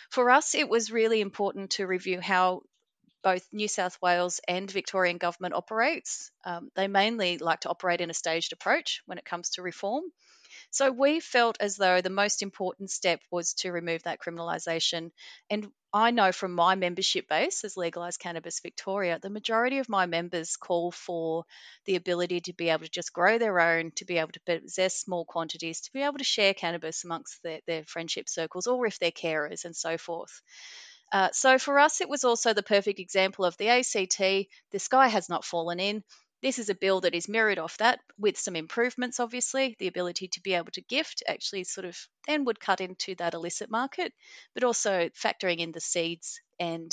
for 0.09 0.29
us, 0.29 0.55
it 0.55 0.69
was 0.69 0.91
really 0.91 1.21
important 1.21 1.71
to 1.71 1.87
review 1.87 2.19
how 2.19 2.63
both 3.23 3.47
New 3.51 3.67
South 3.67 3.97
Wales 4.01 4.39
and 4.47 4.69
Victorian 4.69 5.17
government 5.17 5.53
operates. 5.53 6.31
Um, 6.43 6.69
they 6.75 6.87
mainly 6.87 7.37
like 7.37 7.61
to 7.61 7.69
operate 7.69 8.01
in 8.01 8.09
a 8.09 8.15
staged 8.15 8.53
approach 8.53 9.01
when 9.05 9.17
it 9.17 9.25
comes 9.25 9.51
to 9.51 9.61
reform. 9.61 10.03
So 10.71 10.89
we 10.89 11.19
felt 11.19 11.57
as 11.59 11.75
though 11.75 11.99
the 11.99 12.09
most 12.09 12.41
important 12.41 12.91
step 12.91 13.19
was 13.29 13.53
to 13.55 13.71
remove 13.71 14.03
that 14.03 14.19
criminalisation. 14.19 15.11
And 15.49 15.67
I 15.93 16.11
know 16.11 16.31
from 16.31 16.53
my 16.53 16.75
membership 16.75 17.27
base 17.27 17.65
as 17.65 17.75
Legalise 17.75 18.15
Cannabis 18.15 18.61
Victoria, 18.61 19.19
the 19.21 19.29
majority 19.29 19.79
of 19.79 19.89
my 19.89 20.05
members 20.05 20.55
call 20.55 20.91
for 20.91 21.43
the 21.85 21.97
ability 21.97 22.39
to 22.41 22.53
be 22.53 22.69
able 22.69 22.85
to 22.85 22.89
just 22.89 23.11
grow 23.11 23.37
their 23.37 23.59
own, 23.59 23.91
to 23.97 24.05
be 24.05 24.17
able 24.17 24.31
to 24.31 24.39
possess 24.45 24.95
small 24.95 25.25
quantities, 25.25 25.81
to 25.81 25.91
be 25.91 26.03
able 26.03 26.19
to 26.19 26.23
share 26.23 26.53
cannabis 26.53 27.03
amongst 27.03 27.43
their, 27.43 27.59
their 27.67 27.83
friendship 27.83 28.29
circles 28.29 28.65
or 28.65 28.87
if 28.87 28.97
they're 28.97 29.11
carers 29.11 29.65
and 29.65 29.75
so 29.75 29.97
forth. 29.97 30.41
Uh, 31.11 31.29
so 31.33 31.59
for 31.59 31.77
us, 31.79 31.99
it 31.99 32.07
was 32.07 32.23
also 32.23 32.53
the 32.53 32.63
perfect 32.63 32.99
example 32.99 33.43
of 33.43 33.57
the 33.57 33.67
ACT. 33.67 34.17
The 34.71 34.79
sky 34.79 35.09
has 35.09 35.27
not 35.27 35.43
fallen 35.43 35.81
in. 35.81 36.03
This 36.41 36.57
is 36.57 36.69
a 36.69 36.75
bill 36.75 37.01
that 37.01 37.13
is 37.15 37.29
mirrored 37.29 37.59
off 37.59 37.77
that 37.77 37.99
with 38.17 38.37
some 38.37 38.55
improvements, 38.55 39.19
obviously. 39.19 39.75
The 39.77 39.87
ability 39.87 40.27
to 40.29 40.41
be 40.41 40.53
able 40.55 40.71
to 40.71 40.81
gift 40.81 41.23
actually 41.27 41.65
sort 41.65 41.85
of 41.85 41.97
then 42.27 42.45
would 42.45 42.59
cut 42.59 42.81
into 42.81 43.15
that 43.15 43.33
illicit 43.33 43.69
market, 43.69 44.13
but 44.53 44.63
also 44.63 45.09
factoring 45.09 45.59
in 45.59 45.71
the 45.71 45.79
seeds 45.79 46.41
and 46.59 46.91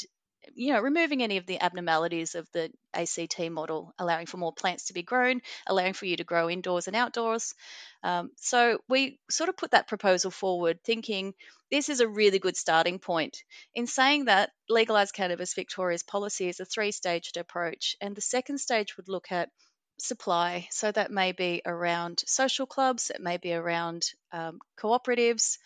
you 0.54 0.72
know, 0.72 0.80
removing 0.80 1.22
any 1.22 1.36
of 1.36 1.46
the 1.46 1.60
abnormalities 1.60 2.34
of 2.34 2.48
the 2.52 2.70
ACT 2.94 3.50
model, 3.50 3.92
allowing 3.98 4.26
for 4.26 4.36
more 4.36 4.52
plants 4.52 4.86
to 4.86 4.94
be 4.94 5.02
grown, 5.02 5.40
allowing 5.66 5.92
for 5.92 6.06
you 6.06 6.16
to 6.16 6.24
grow 6.24 6.48
indoors 6.50 6.86
and 6.86 6.96
outdoors. 6.96 7.54
Um, 8.02 8.30
so 8.36 8.78
we 8.88 9.18
sort 9.30 9.48
of 9.48 9.56
put 9.56 9.72
that 9.72 9.88
proposal 9.88 10.30
forward, 10.30 10.82
thinking 10.84 11.34
this 11.70 11.88
is 11.88 12.00
a 12.00 12.08
really 12.08 12.38
good 12.38 12.56
starting 12.56 12.98
point. 12.98 13.42
In 13.74 13.86
saying 13.86 14.26
that, 14.26 14.50
Legalised 14.68 15.14
Cannabis 15.14 15.54
Victoria's 15.54 16.02
policy 16.02 16.48
is 16.48 16.60
a 16.60 16.64
three 16.64 16.92
staged 16.92 17.36
approach, 17.36 17.96
and 18.00 18.14
the 18.16 18.20
second 18.20 18.58
stage 18.58 18.96
would 18.96 19.08
look 19.08 19.30
at 19.30 19.50
supply. 19.98 20.68
So 20.70 20.90
that 20.92 21.10
may 21.10 21.32
be 21.32 21.62
around 21.66 22.22
social 22.26 22.66
clubs, 22.66 23.10
it 23.10 23.20
may 23.20 23.36
be 23.36 23.52
around 23.52 24.06
um, 24.32 24.60
cooperatives 24.78 25.58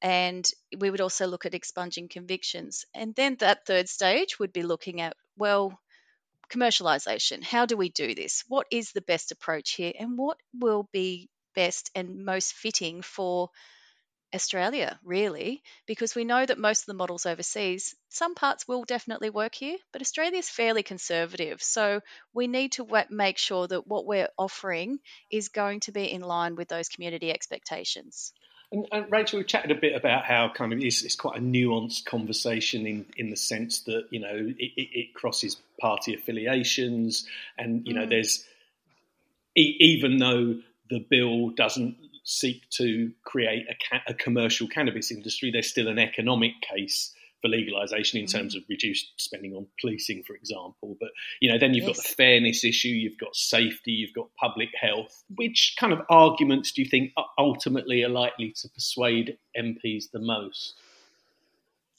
and 0.00 0.48
we 0.78 0.90
would 0.90 1.00
also 1.00 1.26
look 1.26 1.46
at 1.46 1.54
expunging 1.54 2.08
convictions. 2.08 2.84
And 2.94 3.14
then 3.14 3.36
that 3.40 3.66
third 3.66 3.88
stage 3.88 4.38
would 4.38 4.52
be 4.52 4.62
looking 4.62 5.00
at, 5.00 5.16
well, 5.36 5.78
commercialisation. 6.50 7.42
How 7.42 7.66
do 7.66 7.76
we 7.76 7.90
do 7.90 8.14
this? 8.14 8.44
What 8.48 8.66
is 8.70 8.92
the 8.92 9.02
best 9.02 9.32
approach 9.32 9.72
here? 9.72 9.92
And 9.98 10.16
what 10.16 10.38
will 10.54 10.88
be 10.92 11.28
best 11.54 11.90
and 11.94 12.24
most 12.24 12.54
fitting 12.54 13.02
for 13.02 13.50
Australia, 14.34 15.00
really? 15.02 15.62
Because 15.86 16.14
we 16.14 16.24
know 16.24 16.44
that 16.44 16.58
most 16.58 16.82
of 16.82 16.86
the 16.86 16.94
models 16.94 17.24
overseas, 17.26 17.94
some 18.10 18.34
parts 18.34 18.68
will 18.68 18.84
definitely 18.84 19.30
work 19.30 19.54
here, 19.54 19.76
but 19.92 20.02
Australia 20.02 20.38
is 20.38 20.50
fairly 20.50 20.82
conservative. 20.82 21.62
So 21.62 22.00
we 22.34 22.46
need 22.46 22.72
to 22.72 22.86
make 23.10 23.38
sure 23.38 23.66
that 23.66 23.86
what 23.86 24.06
we're 24.06 24.28
offering 24.36 24.98
is 25.30 25.48
going 25.48 25.80
to 25.80 25.92
be 25.92 26.12
in 26.12 26.20
line 26.20 26.56
with 26.56 26.68
those 26.68 26.88
community 26.88 27.30
expectations. 27.30 28.32
And, 28.70 28.86
and, 28.92 29.10
Rachel, 29.10 29.38
we 29.38 29.44
chatted 29.44 29.70
a 29.70 29.80
bit 29.80 29.94
about 29.94 30.24
how 30.24 30.50
kind 30.54 30.72
of 30.72 30.80
it's, 30.80 31.02
it's, 31.02 31.16
quite 31.16 31.38
a 31.38 31.40
nuanced 31.40 32.04
conversation 32.04 32.86
in, 32.86 33.06
in 33.16 33.30
the 33.30 33.36
sense 33.36 33.80
that 33.80 34.06
you 34.10 34.20
know 34.20 34.34
it, 34.34 34.72
it, 34.76 34.88
it 34.98 35.14
crosses 35.14 35.56
party 35.80 36.14
affiliations, 36.14 37.26
and 37.56 37.86
you 37.86 37.94
know 37.94 38.04
mm. 38.04 38.10
there's 38.10 38.44
e- 39.56 39.76
even 39.80 40.18
though 40.18 40.56
the 40.90 40.98
bill 41.10 41.50
doesn't 41.50 41.96
seek 42.24 42.68
to 42.68 43.10
create 43.24 43.66
a, 43.70 43.74
ca- 43.88 44.02
a 44.06 44.12
commercial 44.12 44.68
cannabis 44.68 45.10
industry, 45.10 45.50
there's 45.50 45.70
still 45.70 45.88
an 45.88 45.98
economic 45.98 46.52
case 46.60 47.14
for 47.40 47.48
legalization 47.48 48.18
in 48.20 48.26
mm. 48.26 48.32
terms 48.32 48.54
of 48.54 48.62
reduced 48.68 49.12
spending 49.16 49.54
on 49.54 49.66
policing, 49.80 50.22
for 50.26 50.34
example. 50.34 50.96
But 51.00 51.10
you 51.40 51.50
know, 51.50 51.58
then 51.58 51.74
you've 51.74 51.86
yes. 51.86 51.96
got 51.96 52.06
the 52.06 52.14
fairness 52.14 52.64
issue, 52.64 52.88
you've 52.88 53.18
got 53.18 53.34
safety, 53.34 53.92
you've 53.92 54.14
got 54.14 54.28
public 54.38 54.70
health. 54.80 55.24
Which 55.34 55.76
kind 55.78 55.92
of 55.92 56.00
arguments 56.10 56.72
do 56.72 56.82
you 56.82 56.88
think 56.88 57.12
ultimately 57.38 58.02
are 58.02 58.08
likely 58.08 58.54
to 58.62 58.68
persuade 58.68 59.38
MPs 59.56 60.10
the 60.12 60.20
most? 60.20 60.74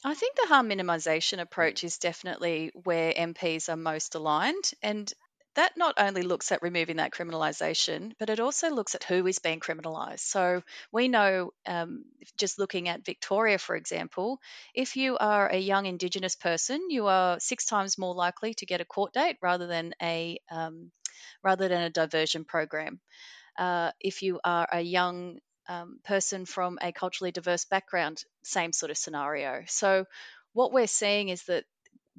I 0.04 0.14
think 0.14 0.38
the 0.38 0.48
harm 0.48 0.70
minimisation 0.70 1.40
approach 1.40 1.84
is 1.84 1.98
definitely 1.98 2.72
where 2.84 3.12
MPs 3.14 3.68
are 3.68 3.76
most 3.76 4.16
aligned. 4.16 4.72
And 4.82 5.12
that 5.56 5.76
not 5.76 5.96
only 5.98 6.22
looks 6.22 6.52
at 6.52 6.62
removing 6.62 6.98
that 6.98 7.12
criminalisation, 7.12 8.14
but 8.20 8.30
it 8.30 8.40
also 8.40 8.70
looks 8.70 8.96
at 8.96 9.04
who 9.04 9.26
is 9.28 9.40
being 9.40 9.60
criminalised. 9.60 10.20
So 10.20 10.62
we 10.92 11.08
know, 11.08 11.52
um, 11.66 12.06
just 12.38 12.60
looking 12.60 12.88
at 12.88 13.06
Victoria, 13.06 13.58
for 13.58 13.76
example, 13.76 14.40
if 14.74 14.96
you 14.96 15.18
are 15.18 15.48
a 15.48 15.58
young 15.58 15.86
Indigenous 15.86 16.36
person, 16.36 16.90
you 16.90 17.08
are 17.08 17.40
six 17.40 17.66
times 17.66 17.98
more 17.98 18.14
likely 18.14 18.54
to 18.56 18.66
get 18.66 18.82
a 18.82 18.86
court 18.86 19.14
date 19.14 19.38
rather 19.42 19.68
than 19.68 19.94
a 20.02 20.40
um, 20.52 20.92
rather 21.44 21.68
than 21.68 21.82
a 21.82 21.90
diversion 21.90 22.46
program. 22.46 23.00
Uh, 23.58 23.92
if 24.00 24.22
you 24.22 24.40
are 24.44 24.68
a 24.72 24.82
young 24.82 25.40
um, 25.68 26.00
person 26.04 26.46
from 26.46 26.78
a 26.82 26.92
culturally 26.92 27.32
diverse 27.32 27.66
background, 27.66 28.24
same 28.44 28.72
sort 28.72 28.92
of 28.92 28.98
scenario. 28.98 29.64
So 29.68 30.06
what 30.54 30.72
we're 30.72 30.88
seeing 30.88 31.30
is 31.30 31.44
that 31.44 31.66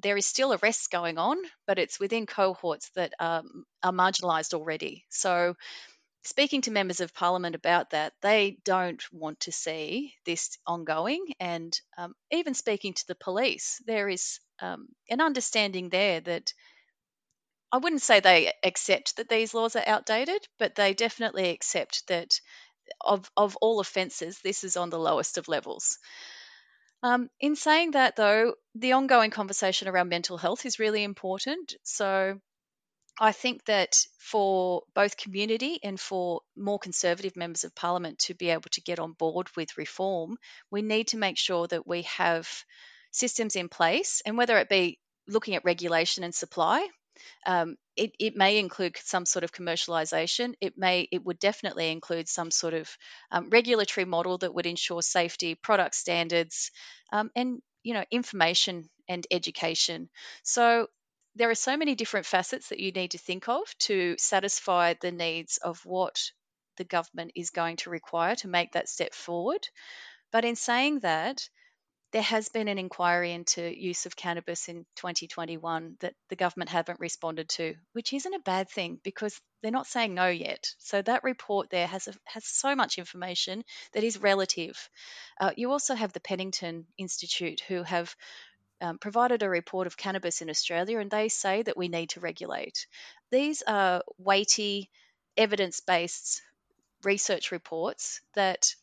there 0.01 0.17
is 0.17 0.25
still 0.25 0.53
arrests 0.53 0.87
going 0.87 1.17
on, 1.17 1.37
but 1.67 1.79
it's 1.79 1.99
within 1.99 2.25
cohorts 2.25 2.89
that 2.95 3.13
um, 3.19 3.65
are 3.83 3.91
marginalised 3.91 4.53
already. 4.53 5.05
So, 5.09 5.55
speaking 6.23 6.61
to 6.61 6.71
members 6.71 6.99
of 7.01 7.13
parliament 7.13 7.55
about 7.55 7.91
that, 7.91 8.13
they 8.21 8.57
don't 8.63 9.03
want 9.11 9.41
to 9.41 9.51
see 9.51 10.13
this 10.25 10.57
ongoing. 10.67 11.25
And 11.39 11.79
um, 11.97 12.13
even 12.31 12.53
speaking 12.53 12.93
to 12.93 13.07
the 13.07 13.15
police, 13.15 13.81
there 13.85 14.09
is 14.09 14.39
um, 14.59 14.87
an 15.09 15.21
understanding 15.21 15.89
there 15.89 16.21
that 16.21 16.53
I 17.71 17.77
wouldn't 17.77 18.01
say 18.01 18.19
they 18.19 18.51
accept 18.63 19.15
that 19.15 19.29
these 19.29 19.53
laws 19.53 19.75
are 19.75 19.87
outdated, 19.87 20.45
but 20.59 20.75
they 20.75 20.93
definitely 20.93 21.49
accept 21.49 22.07
that 22.07 22.39
of, 22.99 23.31
of 23.37 23.55
all 23.61 23.79
offences, 23.79 24.39
this 24.39 24.63
is 24.63 24.75
on 24.75 24.89
the 24.89 24.99
lowest 24.99 25.37
of 25.37 25.47
levels. 25.47 25.97
Um, 27.03 27.29
in 27.39 27.55
saying 27.55 27.91
that, 27.91 28.15
though, 28.15 28.55
the 28.75 28.93
ongoing 28.93 29.31
conversation 29.31 29.87
around 29.87 30.09
mental 30.09 30.37
health 30.37 30.65
is 30.65 30.79
really 30.79 31.03
important. 31.03 31.73
So 31.83 32.39
I 33.19 33.31
think 33.31 33.65
that 33.65 34.05
for 34.19 34.83
both 34.93 35.17
community 35.17 35.79
and 35.83 35.99
for 35.99 36.41
more 36.55 36.79
conservative 36.79 37.35
members 37.35 37.63
of 37.63 37.75
parliament 37.75 38.19
to 38.19 38.35
be 38.35 38.49
able 38.49 38.69
to 38.71 38.81
get 38.81 38.99
on 38.99 39.13
board 39.13 39.47
with 39.55 39.77
reform, 39.77 40.37
we 40.69 40.81
need 40.81 41.07
to 41.09 41.17
make 41.17 41.37
sure 41.37 41.67
that 41.67 41.87
we 41.87 42.03
have 42.03 42.47
systems 43.11 43.55
in 43.55 43.67
place, 43.67 44.21
and 44.25 44.37
whether 44.37 44.57
it 44.57 44.69
be 44.69 44.99
looking 45.27 45.55
at 45.55 45.65
regulation 45.65 46.23
and 46.23 46.33
supply, 46.33 46.87
um, 47.45 47.75
it, 47.95 48.11
it, 48.19 48.35
may 48.35 48.57
include 48.57 48.97
some 48.97 49.25
sort 49.25 49.43
of 49.43 49.51
commercialization. 49.51 50.53
It 50.61 50.77
may, 50.77 51.07
it 51.11 51.23
would 51.25 51.39
definitely 51.39 51.91
include 51.91 52.29
some 52.29 52.51
sort 52.51 52.73
of 52.73 52.89
um, 53.31 53.49
regulatory 53.49 54.05
model 54.05 54.37
that 54.39 54.53
would 54.53 54.65
ensure 54.65 55.01
safety, 55.01 55.55
product 55.55 55.95
standards, 55.95 56.71
um, 57.11 57.31
and 57.35 57.61
you 57.83 57.93
know 57.93 58.05
information 58.11 58.89
and 59.09 59.25
education. 59.31 60.09
So 60.43 60.87
there 61.35 61.49
are 61.49 61.55
so 61.55 61.77
many 61.77 61.95
different 61.95 62.25
facets 62.25 62.69
that 62.69 62.79
you 62.79 62.91
need 62.91 63.11
to 63.11 63.17
think 63.17 63.47
of 63.47 63.63
to 63.79 64.15
satisfy 64.17 64.95
the 64.99 65.11
needs 65.11 65.57
of 65.57 65.79
what 65.85 66.31
the 66.77 66.83
government 66.83 67.31
is 67.35 67.49
going 67.49 67.77
to 67.77 67.89
require 67.89 68.35
to 68.35 68.47
make 68.47 68.73
that 68.73 68.89
step 68.89 69.13
forward. 69.13 69.67
But 70.31 70.45
in 70.45 70.55
saying 70.55 70.99
that, 70.99 71.47
there 72.11 72.21
has 72.21 72.49
been 72.49 72.67
an 72.67 72.77
inquiry 72.77 73.31
into 73.31 73.61
use 73.61 74.05
of 74.05 74.15
cannabis 74.15 74.67
in 74.67 74.85
2021 74.95 75.95
that 76.01 76.13
the 76.29 76.35
government 76.35 76.69
haven't 76.69 76.99
responded 76.99 77.47
to, 77.47 77.75
which 77.93 78.11
isn't 78.11 78.33
a 78.33 78.39
bad 78.39 78.69
thing 78.69 78.99
because 79.01 79.39
they're 79.61 79.71
not 79.71 79.87
saying 79.87 80.13
no 80.13 80.27
yet. 80.27 80.73
So 80.77 81.01
that 81.01 81.23
report 81.23 81.69
there 81.69 81.87
has 81.87 82.07
a, 82.07 82.13
has 82.25 82.45
so 82.45 82.75
much 82.75 82.97
information 82.97 83.63
that 83.93 84.03
is 84.03 84.21
relative. 84.21 84.89
Uh, 85.39 85.51
you 85.55 85.71
also 85.71 85.95
have 85.95 86.11
the 86.11 86.19
Pennington 86.19 86.85
Institute 86.97 87.61
who 87.67 87.83
have 87.83 88.13
um, 88.81 88.97
provided 88.97 89.41
a 89.43 89.49
report 89.49 89.87
of 89.87 89.95
cannabis 89.95 90.41
in 90.41 90.49
Australia, 90.49 90.99
and 90.99 91.09
they 91.09 91.29
say 91.29 91.61
that 91.61 91.77
we 91.77 91.87
need 91.87 92.09
to 92.09 92.19
regulate. 92.19 92.87
These 93.29 93.63
are 93.65 94.03
weighty, 94.17 94.89
evidence 95.37 95.79
based 95.79 96.41
research 97.03 97.51
reports 97.51 98.21
that 98.33 98.75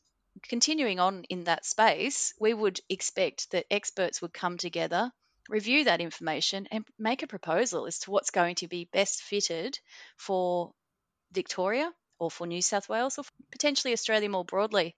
continuing 0.43 1.01
on 1.01 1.25
in 1.25 1.45
that 1.45 1.65
space, 1.65 2.35
we 2.39 2.53
would 2.55 2.81
expect 2.89 3.51
that 3.51 3.67
experts 3.71 4.23
would 4.23 4.33
come 4.33 4.59
together, 4.59 5.13
review 5.49 5.85
that 5.85 6.01
information, 6.01 6.69
and 6.71 6.85
make 6.99 7.23
a 7.23 7.27
proposal 7.27 7.87
as 7.87 8.01
to 8.01 8.11
what's 8.11 8.31
going 8.31 8.57
to 8.57 8.69
be 8.69 8.89
best 8.93 9.23
fitted 9.23 9.79
for 10.17 10.73
Victoria 11.33 11.93
or 12.19 12.31
for 12.31 12.47
New 12.47 12.63
South 12.63 12.89
Wales 12.89 13.19
or 13.19 13.25
potentially 13.51 13.93
Australia 13.93 14.29
more 14.29 14.45
broadly. 14.45 14.97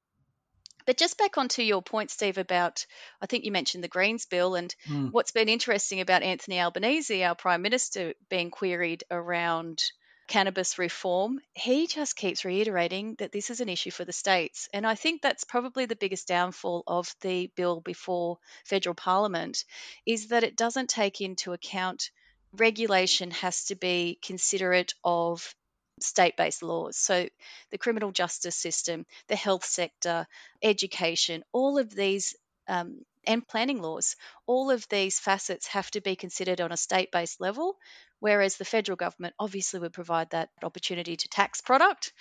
But 0.86 0.96
just 0.96 1.18
back 1.18 1.36
onto 1.36 1.62
your 1.62 1.82
point, 1.82 2.10
Steve, 2.10 2.38
about 2.38 2.86
I 3.20 3.26
think 3.26 3.44
you 3.44 3.52
mentioned 3.52 3.84
the 3.84 3.88
Greens 3.88 4.26
bill 4.26 4.54
and 4.54 4.74
mm. 4.88 5.12
what's 5.12 5.30
been 5.30 5.48
interesting 5.48 6.00
about 6.00 6.22
Anthony 6.22 6.58
Albanese, 6.60 7.22
our 7.22 7.34
Prime 7.34 7.62
Minister, 7.62 8.14
being 8.28 8.50
queried 8.50 9.04
around 9.10 9.82
cannabis 10.30 10.78
reform, 10.78 11.40
he 11.54 11.88
just 11.88 12.14
keeps 12.14 12.44
reiterating 12.44 13.16
that 13.16 13.32
this 13.32 13.50
is 13.50 13.60
an 13.60 13.68
issue 13.68 13.90
for 13.90 14.04
the 14.04 14.12
states. 14.12 14.68
And 14.72 14.86
I 14.86 14.94
think 14.94 15.20
that's 15.20 15.42
probably 15.42 15.86
the 15.86 15.96
biggest 15.96 16.28
downfall 16.28 16.84
of 16.86 17.12
the 17.20 17.50
bill 17.56 17.80
before 17.80 18.38
federal 18.64 18.94
parliament 18.94 19.64
is 20.06 20.28
that 20.28 20.44
it 20.44 20.56
doesn't 20.56 20.88
take 20.88 21.20
into 21.20 21.52
account 21.52 22.10
regulation 22.52 23.32
has 23.32 23.64
to 23.66 23.74
be 23.74 24.20
considerate 24.22 24.94
of 25.02 25.52
state 26.00 26.36
based 26.36 26.62
laws. 26.62 26.96
So, 26.96 27.28
the 27.70 27.78
criminal 27.78 28.12
justice 28.12 28.56
system, 28.56 29.06
the 29.26 29.36
health 29.36 29.64
sector, 29.64 30.28
education, 30.62 31.42
all 31.52 31.76
of 31.76 31.92
these, 31.92 32.36
um, 32.68 33.04
and 33.26 33.46
planning 33.46 33.80
laws, 33.82 34.16
all 34.46 34.70
of 34.70 34.86
these 34.88 35.18
facets 35.18 35.66
have 35.68 35.90
to 35.92 36.00
be 36.00 36.16
considered 36.16 36.60
on 36.60 36.72
a 36.72 36.76
state 36.76 37.10
based 37.12 37.40
level, 37.40 37.76
whereas 38.18 38.56
the 38.56 38.64
federal 38.64 38.96
government 38.96 39.34
obviously 39.38 39.80
would 39.80 39.92
provide 39.92 40.30
that 40.30 40.50
opportunity 40.62 41.16
to 41.16 41.28
tax 41.28 41.60
product. 41.60 42.12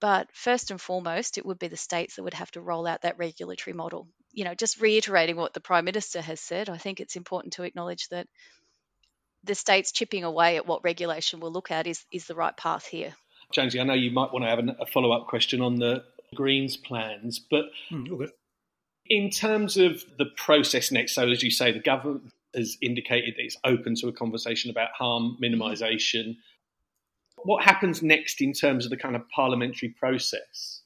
But 0.00 0.28
first 0.32 0.70
and 0.70 0.80
foremost, 0.80 1.38
it 1.38 1.46
would 1.46 1.58
be 1.58 1.68
the 1.68 1.76
states 1.76 2.16
that 2.16 2.22
would 2.22 2.34
have 2.34 2.50
to 2.52 2.60
roll 2.60 2.86
out 2.86 3.02
that 3.02 3.18
regulatory 3.18 3.74
model. 3.74 4.08
You 4.32 4.44
know, 4.44 4.54
just 4.54 4.80
reiterating 4.80 5.36
what 5.36 5.54
the 5.54 5.60
Prime 5.60 5.84
Minister 5.84 6.20
has 6.20 6.40
said, 6.40 6.70
I 6.70 6.76
think 6.76 7.00
it's 7.00 7.16
important 7.16 7.54
to 7.54 7.64
acknowledge 7.64 8.08
that 8.08 8.28
the 9.44 9.54
states 9.54 9.92
chipping 9.92 10.24
away 10.24 10.56
at 10.56 10.66
what 10.66 10.84
regulation 10.84 11.40
we'll 11.40 11.52
look 11.52 11.70
at 11.70 11.86
is, 11.86 12.04
is 12.12 12.26
the 12.26 12.34
right 12.34 12.56
path 12.56 12.86
here. 12.86 13.14
Jonesy, 13.52 13.80
I 13.80 13.84
know 13.84 13.94
you 13.94 14.10
might 14.10 14.32
want 14.32 14.44
to 14.44 14.50
have 14.50 14.58
a 14.80 14.86
follow 14.86 15.10
up 15.12 15.26
question 15.26 15.60
on 15.60 15.76
the 15.76 16.04
Greens 16.34 16.76
plans, 16.76 17.38
but 17.38 17.66
mm, 17.90 18.10
okay. 18.10 18.32
In 19.08 19.30
terms 19.30 19.76
of 19.76 20.04
the 20.18 20.26
process 20.36 20.92
next, 20.92 21.14
so 21.14 21.28
as 21.28 21.42
you 21.42 21.50
say, 21.50 21.72
the 21.72 21.78
government 21.78 22.32
has 22.54 22.76
indicated 22.80 23.34
that 23.36 23.44
it's 23.44 23.56
open 23.64 23.94
to 23.96 24.08
a 24.08 24.12
conversation 24.12 24.70
about 24.70 24.90
harm 24.92 25.36
minimisation. 25.42 26.36
What 27.44 27.62
happens 27.62 28.02
next 28.02 28.40
in 28.40 28.52
terms 28.52 28.84
of 28.84 28.90
the 28.90 28.96
kind 28.96 29.16
of 29.16 29.28
parliamentary 29.28 29.90
process? 29.90 30.82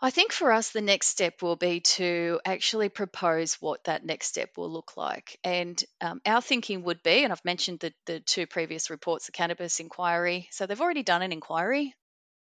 I 0.00 0.10
think 0.10 0.32
for 0.32 0.52
us, 0.52 0.70
the 0.70 0.82
next 0.82 1.06
step 1.08 1.40
will 1.40 1.56
be 1.56 1.80
to 1.80 2.38
actually 2.44 2.90
propose 2.90 3.54
what 3.54 3.84
that 3.84 4.04
next 4.04 4.26
step 4.26 4.50
will 4.56 4.70
look 4.70 4.96
like. 4.96 5.38
And 5.42 5.82
um, 6.00 6.20
our 6.26 6.42
thinking 6.42 6.82
would 6.82 7.02
be, 7.02 7.24
and 7.24 7.32
I've 7.32 7.44
mentioned 7.44 7.80
the, 7.80 7.92
the 8.04 8.20
two 8.20 8.46
previous 8.46 8.90
reports, 8.90 9.26
the 9.26 9.32
cannabis 9.32 9.80
inquiry. 9.80 10.48
So 10.50 10.66
they've 10.66 10.80
already 10.80 11.04
done 11.04 11.22
an 11.22 11.32
inquiry. 11.32 11.94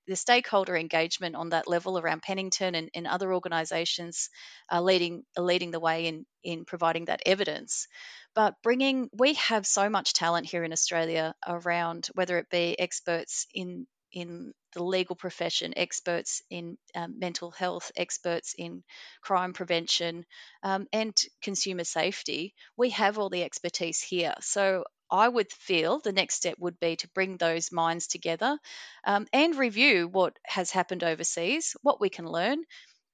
The 0.08 0.16
stakeholder 0.16 0.76
engagement 0.76 1.36
on 1.36 1.50
that 1.50 1.68
level 1.68 1.98
around 1.98 2.22
Pennington 2.24 2.76
and, 2.76 2.90
and 2.94 3.08
other 3.08 3.34
organisations 3.34 4.30
are 4.70 4.82
leading 4.82 5.24
are 5.38 5.44
leading 5.44 5.72
the 5.72 5.80
way 5.80 6.08
in 6.08 6.26
in 6.44 6.66
providing 6.66 7.06
that 7.06 7.22
evidence. 7.26 7.88
But 8.36 8.56
bringing, 8.64 9.10
we 9.18 9.36
have 9.36 9.66
so 9.66 9.90
much 9.90 10.14
talent 10.14 10.48
here 10.48 10.64
in 10.64 10.74
Australia 10.74 11.36
around 11.48 12.08
whether 12.14 12.38
it 12.38 12.50
be 12.50 12.78
experts 12.80 13.48
in 13.54 13.88
in 14.14 14.54
the 14.74 14.84
legal 14.84 15.16
profession, 15.16 15.74
experts 15.76 16.42
in 16.50 16.78
um, 16.96 17.20
mental 17.20 17.52
health, 17.52 17.92
experts 17.96 18.54
in 18.58 18.84
crime 19.22 19.54
prevention, 19.54 20.26
um, 20.62 20.88
and 20.94 21.16
consumer 21.42 21.84
safety. 21.84 22.54
We 22.78 22.92
have 22.92 23.18
all 23.18 23.30
the 23.30 23.44
expertise 23.44 24.02
here. 24.02 24.36
So 24.42 24.86
I 25.14 25.28
would 25.30 25.52
feel 25.52 26.00
the 26.00 26.12
next 26.12 26.36
step 26.36 26.58
would 26.58 26.80
be 26.80 26.96
to 26.96 27.08
bring 27.10 27.38
those 27.38 27.72
minds 27.72 28.08
together 28.08 28.58
um, 29.06 29.28
and 29.32 29.56
review 29.56 30.08
what 30.08 30.40
has 30.44 30.72
happened 30.72 31.04
overseas, 31.04 31.76
what 31.84 32.02
we 32.02 32.10
can 32.10 32.26
learn, 32.26 32.64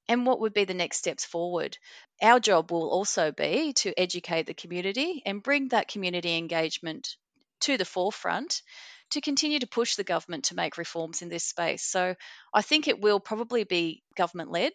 and 0.08 0.25
what 0.25 0.39
would 0.39 0.53
be 0.53 0.63
the 0.63 0.74
next 0.74 0.98
steps 0.98 1.25
forward. 1.25 1.77
Our 2.22 2.39
job 2.39 2.72
will 2.72 2.89
also 2.89 3.34
be 3.34 3.74
to 3.74 4.00
educate 4.00 4.48
the 4.48 4.53
community 4.53 5.22
and 5.25 5.44
bring 5.44 5.68
that 5.68 5.89
community 5.89 6.38
engagement 6.38 7.18
to 7.62 7.77
the 7.77 7.84
forefront 7.84 8.62
to 9.10 9.20
continue 9.20 9.60
to 9.60 9.68
push 9.68 9.96
the 9.96 10.06
government 10.06 10.46
to 10.46 10.56
make 10.56 10.77
reforms 10.77 11.22
in 11.22 11.27
this 11.27 11.44
space. 11.44 11.84
So 11.84 12.15
I 12.53 12.62
think 12.62 12.88
it 12.88 13.01
will 13.01 13.20
probably 13.20 13.65
be 13.65 14.03
government 14.15 14.51
led. 14.51 14.72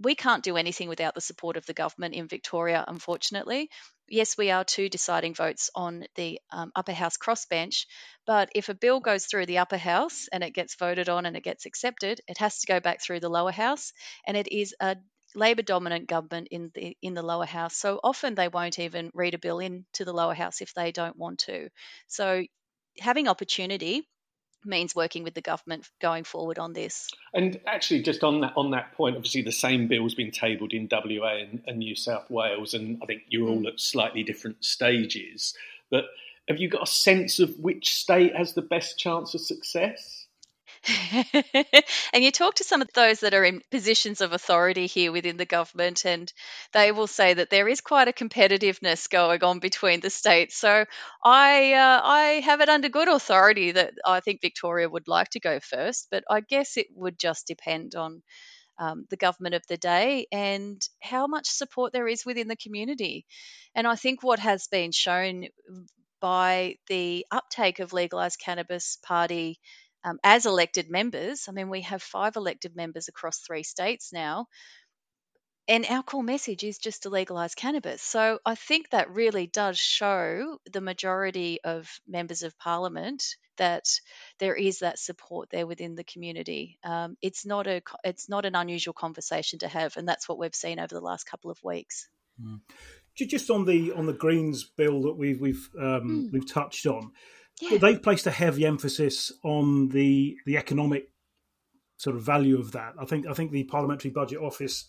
We 0.00 0.14
can't 0.14 0.44
do 0.44 0.56
anything 0.56 0.88
without 0.88 1.16
the 1.16 1.20
support 1.20 1.56
of 1.56 1.66
the 1.66 1.74
government 1.74 2.14
in 2.14 2.28
Victoria, 2.28 2.84
unfortunately. 2.86 3.68
Yes, 4.08 4.38
we 4.38 4.50
are 4.50 4.64
two 4.64 4.88
deciding 4.88 5.34
votes 5.34 5.70
on 5.74 6.06
the 6.14 6.40
um, 6.50 6.72
upper 6.74 6.92
house 6.92 7.16
crossbench, 7.18 7.86
but 8.26 8.48
if 8.54 8.68
a 8.68 8.74
bill 8.74 9.00
goes 9.00 9.26
through 9.26 9.46
the 9.46 9.58
upper 9.58 9.76
house 9.76 10.28
and 10.32 10.42
it 10.42 10.54
gets 10.54 10.76
voted 10.76 11.08
on 11.08 11.26
and 11.26 11.36
it 11.36 11.42
gets 11.44 11.66
accepted, 11.66 12.20
it 12.26 12.38
has 12.38 12.60
to 12.60 12.66
go 12.66 12.80
back 12.80 13.02
through 13.02 13.20
the 13.20 13.28
lower 13.28 13.52
house, 13.52 13.92
and 14.26 14.36
it 14.36 14.48
is 14.48 14.74
a 14.80 14.96
Labor 15.34 15.60
dominant 15.60 16.08
government 16.08 16.48
in 16.50 16.70
the 16.74 16.96
in 17.02 17.12
the 17.12 17.22
lower 17.22 17.44
house. 17.44 17.76
So 17.76 18.00
often 18.02 18.34
they 18.34 18.48
won't 18.48 18.78
even 18.78 19.10
read 19.12 19.34
a 19.34 19.38
bill 19.38 19.58
into 19.58 20.06
the 20.06 20.14
lower 20.14 20.32
house 20.32 20.62
if 20.62 20.72
they 20.72 20.90
don't 20.90 21.18
want 21.18 21.40
to. 21.40 21.68
So 22.06 22.44
having 22.98 23.28
opportunity 23.28 24.08
means 24.64 24.94
working 24.94 25.24
with 25.24 25.34
the 25.34 25.40
government 25.40 25.88
going 26.00 26.24
forward 26.24 26.58
on 26.58 26.72
this. 26.72 27.10
And 27.34 27.60
actually, 27.66 28.02
just 28.02 28.24
on 28.24 28.40
that 28.40 28.52
on 28.56 28.70
that 28.72 28.92
point, 28.92 29.16
obviously 29.16 29.42
the 29.42 29.52
same 29.52 29.88
bill's 29.88 30.14
been 30.14 30.30
tabled 30.30 30.72
in 30.72 30.88
WA 30.90 31.36
and, 31.36 31.62
and 31.66 31.78
New 31.78 31.94
South 31.94 32.30
Wales, 32.30 32.74
and 32.74 32.98
I 33.02 33.06
think 33.06 33.22
you're 33.28 33.48
all 33.48 33.62
mm. 33.62 33.68
at 33.68 33.80
slightly 33.80 34.22
different 34.22 34.64
stages. 34.64 35.54
But 35.90 36.06
have 36.48 36.58
you 36.58 36.68
got 36.68 36.82
a 36.82 36.86
sense 36.86 37.38
of 37.38 37.58
which 37.58 37.94
state 37.94 38.34
has 38.34 38.54
the 38.54 38.62
best 38.62 38.98
chance 38.98 39.34
of 39.34 39.40
success? 39.40 40.26
and 42.12 42.24
you 42.24 42.30
talk 42.30 42.54
to 42.56 42.64
some 42.64 42.82
of 42.82 42.88
those 42.94 43.20
that 43.20 43.34
are 43.34 43.44
in 43.44 43.60
positions 43.70 44.20
of 44.20 44.32
authority 44.32 44.86
here 44.86 45.12
within 45.12 45.36
the 45.36 45.44
government, 45.44 46.04
and 46.04 46.32
they 46.72 46.92
will 46.92 47.06
say 47.06 47.34
that 47.34 47.50
there 47.50 47.68
is 47.68 47.80
quite 47.80 48.08
a 48.08 48.12
competitiveness 48.12 49.08
going 49.08 49.42
on 49.42 49.58
between 49.58 50.00
the 50.00 50.10
states. 50.10 50.56
So 50.56 50.84
I 51.24 51.72
uh, 51.72 52.00
I 52.04 52.24
have 52.44 52.60
it 52.60 52.68
under 52.68 52.88
good 52.88 53.08
authority 53.08 53.72
that 53.72 53.94
I 54.06 54.20
think 54.20 54.40
Victoria 54.40 54.88
would 54.88 55.08
like 55.08 55.30
to 55.30 55.40
go 55.40 55.60
first, 55.60 56.08
but 56.10 56.24
I 56.30 56.40
guess 56.40 56.76
it 56.76 56.86
would 56.94 57.18
just 57.18 57.46
depend 57.46 57.94
on. 57.94 58.22
Um, 58.80 59.06
the 59.10 59.16
government 59.16 59.56
of 59.56 59.66
the 59.68 59.76
day 59.76 60.28
and 60.30 60.80
how 61.02 61.26
much 61.26 61.48
support 61.48 61.92
there 61.92 62.06
is 62.06 62.24
within 62.24 62.46
the 62.46 62.54
community. 62.54 63.26
And 63.74 63.88
I 63.88 63.96
think 63.96 64.22
what 64.22 64.38
has 64.38 64.68
been 64.68 64.92
shown 64.92 65.46
by 66.20 66.76
the 66.88 67.26
uptake 67.30 67.80
of 67.80 67.92
legalized 67.92 68.40
cannabis 68.40 68.98
party 69.02 69.58
um, 70.08 70.18
as 70.22 70.46
elected 70.46 70.90
members. 70.90 71.46
I 71.48 71.52
mean, 71.52 71.68
we 71.68 71.82
have 71.82 72.02
five 72.02 72.36
elected 72.36 72.76
members 72.76 73.08
across 73.08 73.38
three 73.38 73.62
states 73.62 74.12
now. 74.12 74.46
And 75.66 75.84
our 75.90 76.02
core 76.02 76.22
message 76.22 76.64
is 76.64 76.78
just 76.78 77.02
to 77.02 77.10
legalise 77.10 77.54
cannabis. 77.54 78.00
So 78.00 78.38
I 78.46 78.54
think 78.54 78.88
that 78.90 79.10
really 79.10 79.46
does 79.46 79.78
show 79.78 80.58
the 80.72 80.80
majority 80.80 81.58
of 81.62 81.90
members 82.08 82.42
of 82.42 82.58
parliament 82.58 83.36
that 83.58 83.84
there 84.38 84.54
is 84.54 84.78
that 84.78 84.98
support 84.98 85.50
there 85.50 85.66
within 85.66 85.94
the 85.94 86.04
community. 86.04 86.78
Um, 86.82 87.16
it's 87.20 87.44
not 87.44 87.66
a 87.66 87.82
it's 88.02 88.30
not 88.30 88.46
an 88.46 88.54
unusual 88.54 88.94
conversation 88.94 89.58
to 89.58 89.68
have, 89.68 89.98
and 89.98 90.08
that's 90.08 90.26
what 90.26 90.38
we've 90.38 90.54
seen 90.54 90.78
over 90.78 90.94
the 90.94 91.02
last 91.02 91.24
couple 91.24 91.50
of 91.50 91.58
weeks. 91.62 92.08
Mm. 92.42 92.60
Just 93.14 93.50
on 93.50 93.66
the 93.66 93.92
on 93.92 94.06
the 94.06 94.12
Greens 94.14 94.64
bill 94.64 95.02
that 95.02 95.18
we've 95.18 95.40
we've 95.40 95.68
um, 95.78 96.28
mm. 96.28 96.32
we've 96.32 96.50
touched 96.50 96.86
on, 96.86 97.10
yeah. 97.60 97.78
they've 97.78 98.02
placed 98.02 98.26
a 98.26 98.30
heavy 98.30 98.64
emphasis 98.66 99.32
on 99.44 99.88
the 99.88 100.36
the 100.46 100.56
economic 100.56 101.10
sort 101.96 102.16
of 102.16 102.22
value 102.22 102.58
of 102.58 102.72
that. 102.72 102.94
I 102.98 103.04
think 103.04 103.26
I 103.26 103.32
think 103.32 103.50
the 103.50 103.64
Parliamentary 103.64 104.10
Budget 104.10 104.38
Office 104.38 104.88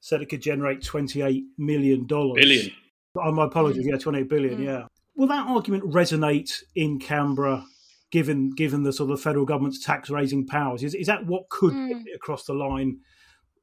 said 0.00 0.22
it 0.22 0.28
could 0.28 0.42
generate 0.42 0.82
twenty 0.82 1.22
eight 1.22 1.44
million 1.58 2.06
dollars. 2.06 2.42
Billion. 2.42 2.70
Oh, 3.18 3.32
my 3.32 3.46
apologies. 3.46 3.86
Yeah, 3.86 3.98
twenty 3.98 4.20
eight 4.20 4.28
billion. 4.28 4.58
Mm. 4.58 4.64
Yeah. 4.64 4.86
Will 5.14 5.28
that 5.28 5.46
argument 5.46 5.84
resonate 5.84 6.62
in 6.74 6.98
Canberra? 6.98 7.64
Given 8.12 8.50
given 8.50 8.84
the 8.84 8.92
sort 8.92 9.10
of 9.10 9.20
federal 9.20 9.44
government's 9.44 9.84
tax 9.84 10.10
raising 10.10 10.46
powers, 10.46 10.84
is 10.84 10.94
is 10.94 11.08
that 11.08 11.26
what 11.26 11.48
could 11.48 11.74
mm. 11.74 12.04
get 12.04 12.14
across 12.14 12.44
the 12.44 12.54
line 12.54 13.00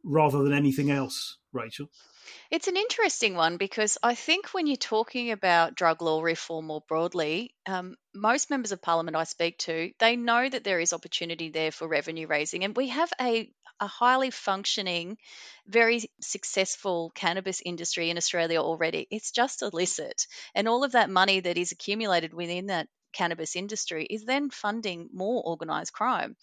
rather 0.03 0.43
than 0.43 0.51
anything 0.51 0.91
else, 0.91 1.37
Rachel? 1.53 1.87
It's 2.51 2.67
an 2.67 2.77
interesting 2.77 3.35
one 3.35 3.57
because 3.57 3.97
I 4.03 4.15
think 4.15 4.47
when 4.53 4.67
you're 4.67 4.77
talking 4.77 5.31
about 5.31 5.75
drug 5.75 6.01
law 6.01 6.21
reform 6.21 6.65
more 6.67 6.83
broadly, 6.87 7.53
um, 7.65 7.95
most 8.13 8.49
members 8.49 8.71
of 8.71 8.81
parliament 8.81 9.17
I 9.17 9.23
speak 9.25 9.57
to, 9.59 9.91
they 9.99 10.15
know 10.15 10.47
that 10.47 10.63
there 10.63 10.79
is 10.79 10.93
opportunity 10.93 11.49
there 11.49 11.71
for 11.71 11.87
revenue 11.87 12.27
raising, 12.27 12.63
and 12.63 12.75
we 12.75 12.89
have 12.89 13.11
a 13.19 13.51
a 13.79 13.87
highly 13.87 14.29
functioning, 14.29 15.17
very 15.67 16.03
successful 16.21 17.11
cannabis 17.15 17.61
industry 17.65 18.09
in 18.11 18.17
Australia 18.17 18.59
already. 18.61 19.07
It's 19.09 19.31
just 19.31 19.61
illicit, 19.63 20.27
and 20.53 20.67
all 20.67 20.83
of 20.83 20.91
that 20.93 21.09
money 21.09 21.39
that 21.39 21.57
is 21.57 21.71
accumulated 21.71 22.33
within 22.33 22.67
that 22.67 22.87
cannabis 23.13 23.55
industry 23.55 24.05
is 24.09 24.25
then 24.25 24.49
funding 24.51 25.09
more 25.11 25.43
organised 25.45 25.91
crime. 25.91 26.35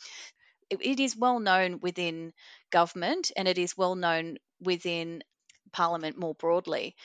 It 0.71 1.01
is 1.01 1.16
well 1.16 1.38
known 1.40 1.81
within 1.81 2.33
government 2.71 3.31
and 3.37 3.47
it 3.47 3.59
is 3.59 3.77
well 3.77 3.95
known 3.95 4.38
within 4.61 5.23
Parliament 5.72 6.18
more 6.18 6.35
broadly. 6.35 6.96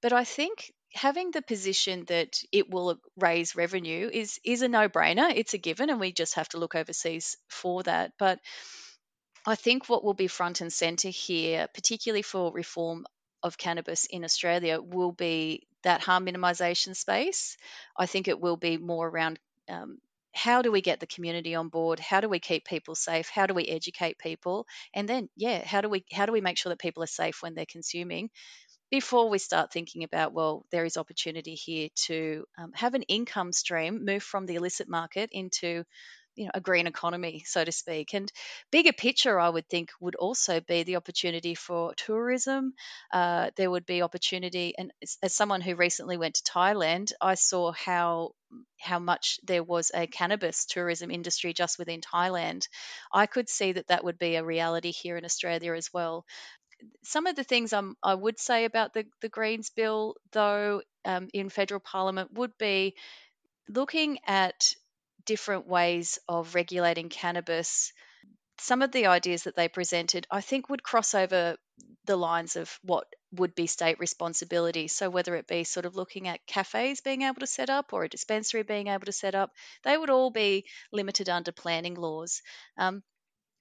But 0.00 0.12
I 0.12 0.24
think 0.24 0.72
having 0.94 1.30
the 1.30 1.42
position 1.42 2.04
that 2.06 2.38
it 2.52 2.68
will 2.68 2.98
raise 3.16 3.56
revenue 3.56 4.10
is 4.12 4.38
is 4.44 4.62
a 4.62 4.68
no-brainer. 4.68 5.32
It's 5.34 5.54
a 5.54 5.58
given, 5.58 5.90
and 5.90 6.00
we 6.00 6.12
just 6.12 6.34
have 6.34 6.48
to 6.50 6.58
look 6.58 6.74
overseas 6.74 7.36
for 7.48 7.82
that. 7.84 8.12
But 8.18 8.38
I 9.46 9.54
think 9.56 9.88
what 9.88 10.04
will 10.04 10.14
be 10.14 10.28
front 10.28 10.60
and 10.60 10.72
center 10.72 11.08
here, 11.08 11.66
particularly 11.74 12.22
for 12.22 12.52
reform 12.52 13.06
of 13.42 13.58
cannabis 13.58 14.06
in 14.06 14.24
Australia, 14.24 14.80
will 14.80 15.12
be 15.12 15.66
that 15.82 16.00
harm 16.00 16.26
minimisation 16.26 16.94
space. 16.94 17.56
I 17.96 18.06
think 18.06 18.28
it 18.28 18.40
will 18.40 18.56
be 18.56 18.76
more 18.76 19.08
around 19.08 19.40
um, 19.68 19.98
how 20.32 20.62
do 20.62 20.72
we 20.72 20.80
get 20.80 21.00
the 21.00 21.06
community 21.06 21.54
on 21.54 21.68
board? 21.68 22.00
How 22.00 22.20
do 22.20 22.28
we 22.28 22.38
keep 22.40 22.64
people 22.64 22.94
safe? 22.94 23.28
How 23.28 23.46
do 23.46 23.54
we 23.54 23.66
educate 23.66 24.18
people? 24.18 24.66
And 24.94 25.08
then 25.08 25.28
yeah 25.36 25.64
how 25.64 25.80
do 25.80 25.88
we 25.88 26.04
how 26.12 26.26
do 26.26 26.32
we 26.32 26.40
make 26.40 26.58
sure 26.58 26.70
that 26.70 26.80
people 26.80 27.02
are 27.02 27.06
safe 27.06 27.42
when 27.42 27.54
they're 27.54 27.66
consuming? 27.66 28.30
Before 28.90 29.30
we 29.30 29.38
start 29.38 29.72
thinking 29.72 30.04
about 30.04 30.32
well 30.34 30.66
there 30.70 30.84
is 30.84 30.96
opportunity 30.96 31.54
here 31.54 31.88
to 32.06 32.44
um, 32.58 32.72
have 32.74 32.94
an 32.94 33.02
income 33.02 33.52
stream 33.52 34.04
move 34.04 34.22
from 34.22 34.46
the 34.46 34.56
illicit 34.56 34.88
market 34.88 35.30
into 35.32 35.84
you 36.34 36.44
know 36.46 36.50
a 36.54 36.60
green 36.60 36.86
economy 36.86 37.42
so 37.46 37.64
to 37.64 37.72
speak. 37.72 38.14
And 38.14 38.30
bigger 38.70 38.92
picture 38.92 39.38
i 39.38 39.48
would 39.48 39.68
think 39.68 39.90
would 40.00 40.14
also 40.16 40.60
be 40.60 40.82
the 40.82 40.96
opportunity 40.96 41.54
for 41.54 41.94
tourism. 41.94 42.74
Uh, 43.12 43.50
there 43.56 43.70
would 43.70 43.86
be 43.86 44.02
opportunity 44.02 44.74
and 44.78 44.92
as, 45.22 45.34
someone 45.34 45.60
who 45.60 45.74
recently 45.74 46.16
went 46.16 46.34
to 46.36 46.52
thailand 46.52 47.12
i 47.20 47.34
saw 47.34 47.72
how 47.72 48.32
how 48.78 48.98
much 48.98 49.38
there 49.44 49.62
was 49.62 49.90
a 49.94 50.06
cannabis 50.06 50.66
tourism 50.66 51.10
industry 51.10 51.52
just 51.52 51.78
within 51.78 52.00
thailand. 52.00 52.68
I 53.12 53.26
could 53.26 53.48
see 53.48 53.72
that 53.72 53.88
that 53.88 54.04
would 54.04 54.18
be 54.18 54.36
a 54.36 54.44
reality 54.44 54.90
here 54.92 55.16
in 55.16 55.24
australia 55.24 55.74
as 55.74 55.90
well. 55.92 56.24
Some 57.04 57.26
of 57.26 57.36
the 57.36 57.44
things 57.44 57.72
I'm, 57.72 57.96
i 58.02 58.14
would 58.14 58.38
say 58.38 58.64
about 58.64 58.92
the, 58.92 59.06
the 59.20 59.28
Greens 59.28 59.70
bill, 59.70 60.16
though, 60.32 60.82
um, 61.04 61.28
in 61.32 61.48
federal 61.48 61.80
parliament 61.80 62.32
would 62.34 62.56
be 62.58 62.96
looking 63.68 64.18
at 64.26 64.74
different 65.24 65.66
ways 65.66 66.18
of 66.28 66.54
regulating 66.54 67.08
cannabis. 67.08 67.92
Some 68.58 68.82
of 68.82 68.92
the 68.92 69.06
ideas 69.06 69.44
that 69.44 69.56
they 69.56 69.68
presented, 69.68 70.26
I 70.30 70.40
think, 70.40 70.68
would 70.68 70.82
cross 70.82 71.14
over 71.14 71.56
the 72.04 72.16
lines 72.16 72.56
of 72.56 72.78
what 72.82 73.06
would 73.32 73.54
be 73.54 73.66
state 73.66 73.98
responsibility. 73.98 74.88
So, 74.88 75.08
whether 75.08 75.34
it 75.36 75.46
be 75.46 75.64
sort 75.64 75.86
of 75.86 75.96
looking 75.96 76.28
at 76.28 76.46
cafes 76.46 77.00
being 77.00 77.22
able 77.22 77.40
to 77.40 77.46
set 77.46 77.70
up 77.70 77.92
or 77.92 78.04
a 78.04 78.08
dispensary 78.08 78.62
being 78.62 78.88
able 78.88 79.06
to 79.06 79.12
set 79.12 79.34
up, 79.34 79.50
they 79.84 79.96
would 79.96 80.10
all 80.10 80.30
be 80.30 80.66
limited 80.92 81.28
under 81.28 81.52
planning 81.52 81.94
laws. 81.94 82.42
Um, 82.76 83.02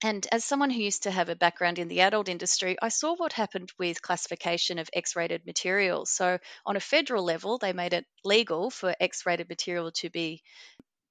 and 0.04 0.26
as 0.32 0.44
someone 0.44 0.72
who 0.72 0.82
used 0.82 1.04
to 1.04 1.12
have 1.12 1.30
a 1.30 1.36
background 1.36 1.78
in 1.78 1.88
the 1.88 2.02
adult 2.02 2.28
industry, 2.28 2.76
I 2.82 2.90
saw 2.90 3.16
what 3.16 3.34
happened 3.34 3.72
with 3.78 4.02
classification 4.02 4.80
of 4.80 4.90
X 4.94 5.16
rated 5.16 5.46
materials. 5.46 6.10
So, 6.10 6.40
on 6.66 6.76
a 6.76 6.80
federal 6.80 7.24
level, 7.24 7.60
they 7.60 7.72
made 7.72 7.94
it 7.94 8.08
legal 8.24 8.72
for 8.72 8.96
X 9.00 9.26
rated 9.28 9.48
material 9.48 9.92
to 9.92 10.10
be 10.10 10.42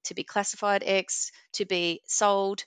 to 0.05 0.13
be 0.13 0.23
classified 0.23 0.83
X, 0.85 1.31
to 1.53 1.65
be 1.65 2.01
sold, 2.05 2.63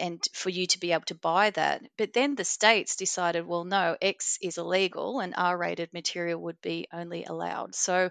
and 0.00 0.24
for 0.32 0.50
you 0.50 0.66
to 0.66 0.78
be 0.78 0.92
able 0.92 1.04
to 1.06 1.14
buy 1.14 1.50
that. 1.50 1.82
But 1.96 2.12
then 2.12 2.34
the 2.34 2.44
states 2.44 2.96
decided, 2.96 3.46
well, 3.46 3.64
no, 3.64 3.96
X 4.00 4.38
is 4.40 4.58
illegal 4.58 5.20
and 5.20 5.34
R 5.36 5.58
rated 5.58 5.92
material 5.92 6.40
would 6.42 6.60
be 6.62 6.86
only 6.92 7.24
allowed. 7.24 7.74
So 7.74 8.10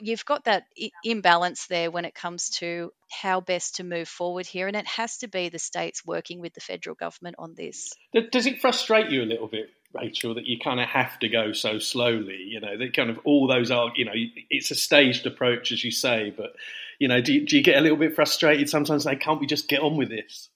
you've 0.00 0.24
got 0.24 0.44
that 0.44 0.64
imbalance 1.04 1.66
there 1.66 1.90
when 1.90 2.06
it 2.06 2.14
comes 2.14 2.50
to 2.50 2.92
how 3.10 3.40
best 3.40 3.76
to 3.76 3.84
move 3.84 4.08
forward 4.08 4.46
here, 4.46 4.66
and 4.66 4.76
it 4.76 4.86
has 4.86 5.18
to 5.18 5.28
be 5.28 5.50
the 5.50 5.58
states 5.58 6.04
working 6.04 6.40
with 6.40 6.54
the 6.54 6.60
federal 6.60 6.96
government 6.96 7.36
on 7.38 7.54
this. 7.54 7.92
Does 8.30 8.46
it 8.46 8.60
frustrate 8.60 9.10
you 9.10 9.22
a 9.22 9.26
little 9.26 9.48
bit, 9.48 9.68
Rachel, 9.94 10.34
that 10.34 10.46
you 10.46 10.58
kind 10.58 10.80
of 10.80 10.88
have 10.88 11.18
to 11.20 11.28
go 11.28 11.52
so 11.52 11.78
slowly? 11.78 12.44
You 12.46 12.60
know, 12.60 12.76
that 12.78 12.94
kind 12.94 13.10
of 13.10 13.18
all 13.24 13.46
those 13.46 13.70
are, 13.70 13.92
you 13.94 14.04
know, 14.04 14.12
it's 14.50 14.70
a 14.70 14.74
staged 14.74 15.26
approach, 15.26 15.72
as 15.72 15.84
you 15.84 15.90
say, 15.90 16.32
but 16.36 16.54
you 16.98 17.08
know, 17.08 17.20
do 17.20 17.32
you, 17.34 17.46
do 17.46 17.56
you 17.56 17.62
get 17.62 17.78
a 17.78 17.80
little 17.80 17.98
bit 17.98 18.14
frustrated 18.14 18.68
sometimes? 18.68 19.04
Like, 19.04 19.20
can't 19.20 19.40
we 19.40 19.46
just 19.46 19.68
get 19.68 19.80
on 19.80 19.96
with 19.96 20.08
this? 20.08 20.48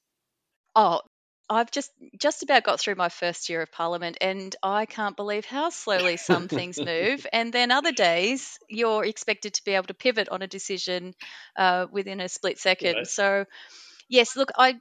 Oh, 0.74 1.00
I've 1.48 1.70
just 1.70 1.92
just 2.20 2.42
about 2.42 2.64
got 2.64 2.80
through 2.80 2.96
my 2.96 3.08
first 3.08 3.48
year 3.48 3.62
of 3.62 3.70
Parliament, 3.70 4.18
and 4.20 4.54
I 4.62 4.86
can't 4.86 5.16
believe 5.16 5.44
how 5.44 5.70
slowly 5.70 6.16
some 6.16 6.48
things 6.48 6.78
move. 6.78 7.26
And 7.32 7.52
then 7.52 7.70
other 7.70 7.92
days, 7.92 8.58
you're 8.68 9.04
expected 9.04 9.54
to 9.54 9.64
be 9.64 9.72
able 9.72 9.86
to 9.86 9.94
pivot 9.94 10.28
on 10.28 10.42
a 10.42 10.46
decision 10.46 11.14
uh, 11.56 11.86
within 11.90 12.20
a 12.20 12.28
split 12.28 12.58
second. 12.58 12.94
Right. 12.94 13.06
So, 13.06 13.44
yes, 14.08 14.36
look, 14.36 14.50
I 14.56 14.76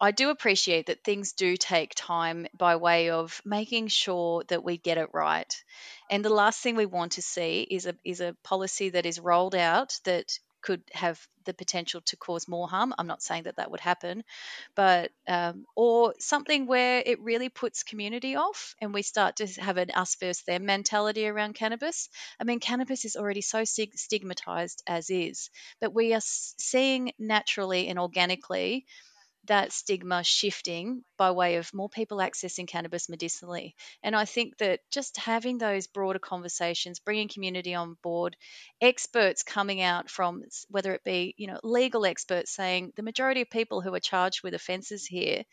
I 0.00 0.10
do 0.10 0.30
appreciate 0.30 0.86
that 0.86 1.04
things 1.04 1.32
do 1.32 1.56
take 1.56 1.94
time 1.94 2.46
by 2.56 2.76
way 2.76 3.10
of 3.10 3.40
making 3.44 3.88
sure 3.88 4.44
that 4.48 4.62
we 4.62 4.76
get 4.76 4.98
it 4.98 5.08
right. 5.14 5.64
And 6.10 6.24
the 6.24 6.30
last 6.30 6.60
thing 6.60 6.76
we 6.76 6.86
want 6.86 7.12
to 7.12 7.22
see 7.22 7.62
is 7.62 7.86
a 7.86 7.94
is 8.04 8.20
a 8.20 8.36
policy 8.42 8.90
that 8.90 9.06
is 9.06 9.18
rolled 9.18 9.54
out 9.54 9.98
that 10.04 10.38
could 10.60 10.82
have 10.92 11.24
the 11.44 11.54
potential 11.54 12.00
to 12.00 12.16
cause 12.16 12.48
more 12.48 12.68
harm. 12.68 12.92
I'm 12.98 13.06
not 13.06 13.22
saying 13.22 13.44
that 13.44 13.56
that 13.56 13.70
would 13.70 13.80
happen, 13.80 14.24
but 14.74 15.12
um, 15.28 15.64
or 15.76 16.14
something 16.18 16.66
where 16.66 17.02
it 17.06 17.20
really 17.20 17.48
puts 17.48 17.84
community 17.84 18.34
off, 18.36 18.74
and 18.80 18.92
we 18.92 19.02
start 19.02 19.36
to 19.36 19.46
have 19.60 19.76
an 19.76 19.90
us 19.92 20.16
versus 20.16 20.42
them 20.42 20.66
mentality 20.66 21.26
around 21.26 21.54
cannabis. 21.54 22.08
I 22.40 22.44
mean, 22.44 22.60
cannabis 22.60 23.04
is 23.04 23.16
already 23.16 23.42
so 23.42 23.64
stigmatized 23.64 24.82
as 24.86 25.08
is, 25.08 25.50
but 25.80 25.94
we 25.94 26.12
are 26.14 26.22
seeing 26.22 27.12
naturally 27.18 27.88
and 27.88 27.98
organically 27.98 28.86
that 29.46 29.72
stigma 29.72 30.22
shifting 30.24 31.02
by 31.16 31.30
way 31.30 31.56
of 31.56 31.72
more 31.74 31.88
people 31.88 32.18
accessing 32.18 32.66
cannabis 32.66 33.08
medicinally. 33.08 33.74
And 34.02 34.14
I 34.14 34.24
think 34.24 34.58
that 34.58 34.80
just 34.90 35.16
having 35.16 35.58
those 35.58 35.86
broader 35.86 36.18
conversations, 36.18 37.00
bringing 37.00 37.28
community 37.28 37.74
on 37.74 37.96
board, 38.02 38.36
experts 38.80 39.42
coming 39.42 39.80
out 39.80 40.10
from 40.10 40.42
whether 40.68 40.92
it 40.92 41.04
be, 41.04 41.34
you 41.36 41.46
know, 41.46 41.60
legal 41.62 42.06
experts 42.06 42.54
saying 42.54 42.92
the 42.96 43.02
majority 43.02 43.42
of 43.42 43.50
people 43.50 43.80
who 43.80 43.94
are 43.94 44.00
charged 44.00 44.42
with 44.42 44.54
offences 44.54 45.06
here 45.06 45.44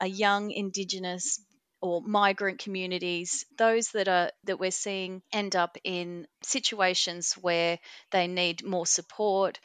are 0.00 0.06
young 0.06 0.50
indigenous 0.50 1.40
or 1.80 2.02
migrant 2.02 2.58
communities 2.58 3.44
those 3.58 3.88
that 3.88 4.08
are 4.08 4.30
that 4.44 4.58
we're 4.58 4.70
seeing 4.70 5.22
end 5.32 5.54
up 5.54 5.76
in 5.84 6.26
situations 6.42 7.34
where 7.34 7.78
they 8.10 8.26
need 8.26 8.64
more 8.64 8.86
support 8.86 9.60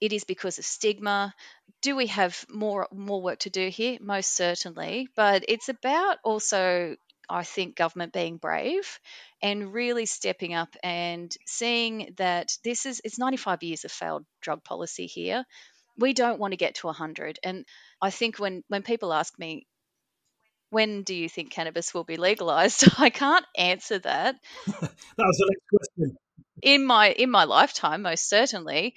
it 0.00 0.12
is 0.12 0.24
because 0.24 0.58
of 0.58 0.64
stigma. 0.64 1.34
Do 1.82 1.96
we 1.96 2.06
have 2.08 2.44
more 2.48 2.88
more 2.92 3.22
work 3.22 3.40
to 3.40 3.50
do 3.50 3.68
here? 3.68 3.98
Most 4.00 4.34
certainly, 4.34 5.08
but 5.16 5.44
it's 5.48 5.68
about 5.68 6.18
also 6.24 6.96
I 7.28 7.42
think 7.44 7.76
government 7.76 8.12
being 8.12 8.36
brave 8.36 9.00
and 9.42 9.72
really 9.72 10.06
stepping 10.06 10.54
up 10.54 10.76
and 10.82 11.34
seeing 11.46 12.14
that 12.18 12.56
this 12.64 12.86
is 12.86 13.00
it's 13.04 13.18
95 13.18 13.62
years 13.62 13.84
of 13.84 13.92
failed 13.92 14.24
drug 14.40 14.64
policy 14.64 15.06
here. 15.06 15.44
We 15.96 16.12
don't 16.12 16.40
want 16.40 16.52
to 16.52 16.56
get 16.56 16.76
to 16.76 16.88
100 16.88 17.38
and 17.42 17.64
I 18.00 18.10
think 18.10 18.38
when 18.38 18.62
when 18.68 18.82
people 18.82 19.12
ask 19.12 19.38
me 19.38 19.66
when 20.70 21.02
do 21.04 21.14
you 21.14 21.28
think 21.28 21.52
cannabis 21.52 21.94
will 21.94 22.04
be 22.04 22.16
legalized? 22.16 22.88
I 22.98 23.10
can't 23.10 23.46
answer 23.56 23.98
that. 24.00 24.36
that 24.66 24.76
was 25.18 25.36
the 25.38 25.50
next 25.52 25.68
question. 25.70 26.16
In 26.62 26.84
my 26.84 27.10
in 27.10 27.30
my 27.30 27.44
lifetime, 27.44 28.02
most 28.02 28.28
certainly 28.28 28.94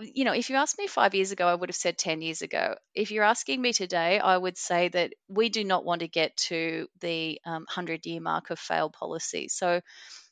you 0.00 0.24
know, 0.24 0.32
if 0.32 0.50
you 0.50 0.56
asked 0.56 0.78
me 0.78 0.86
five 0.86 1.14
years 1.14 1.32
ago, 1.32 1.46
I 1.46 1.54
would 1.54 1.68
have 1.68 1.76
said 1.76 1.98
10 1.98 2.22
years 2.22 2.42
ago. 2.42 2.76
If 2.94 3.10
you're 3.10 3.24
asking 3.24 3.60
me 3.60 3.72
today, 3.72 4.18
I 4.18 4.36
would 4.36 4.58
say 4.58 4.88
that 4.88 5.12
we 5.28 5.48
do 5.48 5.64
not 5.64 5.84
want 5.84 6.00
to 6.00 6.08
get 6.08 6.36
to 6.48 6.88
the 7.00 7.40
um, 7.44 7.52
100 7.62 8.04
year 8.06 8.20
mark 8.20 8.50
of 8.50 8.58
failed 8.58 8.94
policy. 8.94 9.48
So 9.48 9.80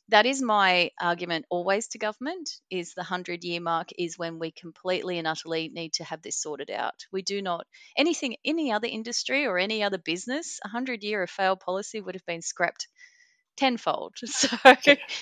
that 0.09 0.25
is 0.25 0.41
my 0.41 0.91
argument 0.99 1.45
always 1.49 1.87
to 1.89 1.97
government 1.97 2.49
is 2.69 2.93
the 2.93 3.01
100 3.01 3.43
year 3.43 3.61
mark 3.61 3.89
is 3.97 4.17
when 4.17 4.39
we 4.39 4.51
completely 4.51 5.17
and 5.17 5.27
utterly 5.27 5.69
need 5.69 5.93
to 5.93 6.03
have 6.03 6.21
this 6.21 6.41
sorted 6.41 6.69
out. 6.69 7.05
We 7.11 7.21
do 7.21 7.41
not, 7.41 7.65
anything, 7.97 8.35
any 8.45 8.71
other 8.73 8.87
industry 8.87 9.45
or 9.45 9.57
any 9.57 9.83
other 9.83 9.97
business, 9.97 10.59
100 10.63 11.03
year 11.03 11.23
of 11.23 11.29
failed 11.29 11.61
policy 11.61 12.01
would 12.01 12.15
have 12.15 12.25
been 12.25 12.41
scrapped 12.41 12.87
tenfold. 13.57 14.13
So 14.25 14.47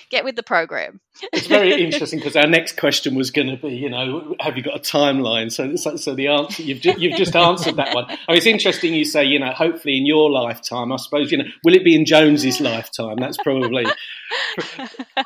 get 0.10 0.24
with 0.24 0.36
the 0.36 0.44
program. 0.44 1.00
it's 1.34 1.48
very 1.48 1.84
interesting 1.84 2.20
because 2.20 2.36
our 2.36 2.48
next 2.48 2.78
question 2.78 3.16
was 3.16 3.32
going 3.32 3.48
to 3.48 3.58
be, 3.58 3.76
you 3.76 3.90
know, 3.90 4.36
have 4.40 4.58
you 4.58 4.64
got 4.64 4.76
a 4.76 4.80
timeline? 4.80 5.52
So, 5.52 5.76
so, 5.76 5.96
so 5.98 6.16
the 6.16 6.28
answer 6.28 6.64
you've 6.64 6.82
just, 6.82 7.00
you've 7.00 7.18
just 7.18 7.36
answered 7.36 7.78
that 7.78 7.94
one. 7.94 8.06
I 8.06 8.12
mean, 8.12 8.38
it's 8.38 8.46
interesting 8.46 8.94
you 8.94 9.06
say, 9.06 9.26
you 9.26 9.40
know, 9.40 9.52
hopefully 9.52 9.98
in 9.98 10.06
your 10.06 10.30
lifetime. 10.30 10.92
I 10.92 10.98
suppose, 10.98 11.32
you 11.32 11.40
know, 11.40 11.46
will 11.64 11.76
it 11.76 11.84
be 11.84 11.96
in 11.96 12.06
Jones's 12.06 12.62
lifetime? 12.62 13.18
That's 13.18 13.38
probably 13.38 13.86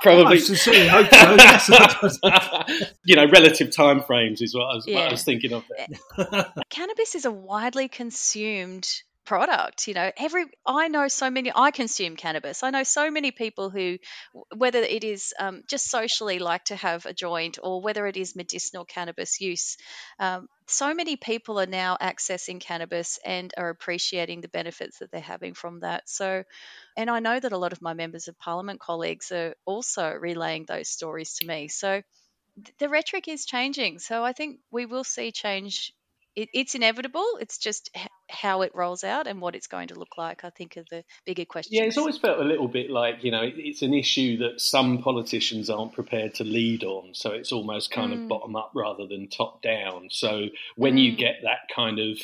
probably. 0.01 0.39
you 3.05 3.15
know, 3.15 3.29
relative 3.29 3.75
time 3.75 4.01
frames 4.01 4.41
is 4.41 4.55
what 4.55 4.63
I 4.63 4.75
was, 4.75 4.85
yeah. 4.87 4.95
what 4.95 5.07
I 5.07 5.11
was 5.11 5.23
thinking 5.23 5.53
of. 5.53 5.63
There. 6.17 6.45
Cannabis 6.69 7.15
is 7.15 7.25
a 7.25 7.31
widely 7.31 7.87
consumed 7.87 8.89
product 9.25 9.88
you 9.88 9.93
know 9.93 10.12
every 10.17 10.45
i 10.65 10.88
know 10.89 11.07
so 11.07 11.29
many 11.29 11.51
i 11.55 11.71
consume 11.71 12.15
cannabis. 12.15 12.63
I 12.63 12.71
know 12.71 12.83
so 12.83 13.09
many 13.09 13.31
people 13.31 13.69
who 13.69 13.97
whether 14.55 14.79
it 14.79 15.03
is 15.03 15.33
um, 15.39 15.63
just 15.67 15.89
socially 15.89 16.39
like 16.39 16.65
to 16.65 16.75
have 16.75 17.05
a 17.05 17.13
joint 17.13 17.57
or 17.63 17.81
whether 17.81 18.05
it 18.07 18.17
is 18.17 18.36
medicinal 18.36 18.86
cannabis 18.86 19.39
use 19.39 19.77
um, 20.19 20.47
so 20.67 20.93
many 20.93 21.15
people 21.15 21.59
are 21.59 21.65
now 21.65 21.97
accessing 22.01 22.59
cannabis 22.59 23.19
and 23.25 23.53
are 23.57 23.69
appreciating 23.69 24.41
the 24.41 24.47
benefits 24.47 24.99
that 24.99 25.12
they're 25.12 25.21
having 25.21 25.53
from 25.53 25.81
that. 25.81 26.07
So 26.07 26.43
and 26.95 27.09
i 27.09 27.19
know 27.19 27.39
that 27.39 27.51
a 27.51 27.57
lot 27.57 27.73
of 27.73 27.81
my 27.81 27.93
members 27.93 28.27
of 28.27 28.38
parliament 28.38 28.79
colleagues 28.79 29.31
are 29.31 29.55
also 29.65 30.12
relaying 30.12 30.65
those 30.65 30.89
stories 30.89 31.36
to 31.36 31.47
me. 31.47 31.67
So 31.67 32.01
the 32.79 32.89
rhetoric 32.89 33.27
is 33.27 33.45
changing. 33.45 33.99
So 33.99 34.23
i 34.23 34.33
think 34.33 34.59
we 34.71 34.86
will 34.86 35.03
see 35.03 35.31
change 35.31 35.93
it, 36.35 36.49
it's 36.53 36.75
inevitable. 36.75 37.25
It's 37.39 37.57
just 37.57 37.89
h- 37.95 38.07
how 38.29 38.61
it 38.61 38.71
rolls 38.73 39.03
out 39.03 39.27
and 39.27 39.41
what 39.41 39.55
it's 39.55 39.67
going 39.67 39.89
to 39.89 39.95
look 39.95 40.17
like. 40.17 40.43
I 40.43 40.49
think 40.49 40.77
are 40.77 40.83
the 40.89 41.03
bigger 41.25 41.45
questions. 41.45 41.73
Yeah, 41.73 41.83
it's 41.83 41.97
always 41.97 42.17
felt 42.17 42.39
a 42.39 42.43
little 42.43 42.67
bit 42.67 42.89
like 42.89 43.23
you 43.23 43.31
know 43.31 43.43
it, 43.43 43.55
it's 43.57 43.81
an 43.81 43.93
issue 43.93 44.37
that 44.37 44.59
some 44.59 44.99
politicians 44.99 45.69
aren't 45.69 45.93
prepared 45.93 46.35
to 46.35 46.43
lead 46.43 46.83
on, 46.83 47.13
so 47.13 47.31
it's 47.31 47.51
almost 47.51 47.91
kind 47.91 48.13
mm. 48.13 48.23
of 48.23 48.27
bottom 48.27 48.55
up 48.55 48.71
rather 48.75 49.07
than 49.07 49.27
top 49.29 49.61
down. 49.61 50.07
So 50.09 50.47
when 50.75 50.95
mm. 50.95 51.03
you 51.03 51.15
get 51.15 51.37
that 51.43 51.73
kind 51.73 51.99
of 51.99 52.17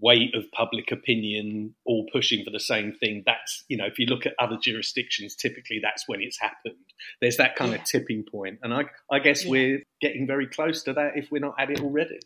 weight 0.00 0.34
of 0.34 0.50
public 0.52 0.92
opinion 0.92 1.74
all 1.84 2.06
pushing 2.12 2.44
for 2.44 2.50
the 2.50 2.60
same 2.60 2.92
thing 2.92 3.22
that's 3.26 3.64
you 3.68 3.76
know 3.76 3.84
if 3.86 3.98
you 3.98 4.06
look 4.06 4.24
at 4.24 4.32
other 4.38 4.56
jurisdictions 4.56 5.34
typically 5.34 5.80
that's 5.82 6.04
when 6.06 6.20
it's 6.22 6.40
happened 6.40 6.76
there's 7.20 7.36
that 7.36 7.56
kind 7.56 7.72
yeah. 7.72 7.78
of 7.78 7.84
tipping 7.84 8.22
point 8.22 8.58
and 8.62 8.72
i 8.72 8.84
i 9.10 9.18
guess 9.18 9.44
yeah. 9.44 9.50
we're 9.50 9.82
getting 10.00 10.26
very 10.26 10.46
close 10.46 10.84
to 10.84 10.92
that 10.92 11.12
if 11.16 11.30
we're 11.30 11.40
not 11.40 11.54
at 11.58 11.70
it 11.70 11.80
already 11.80 12.20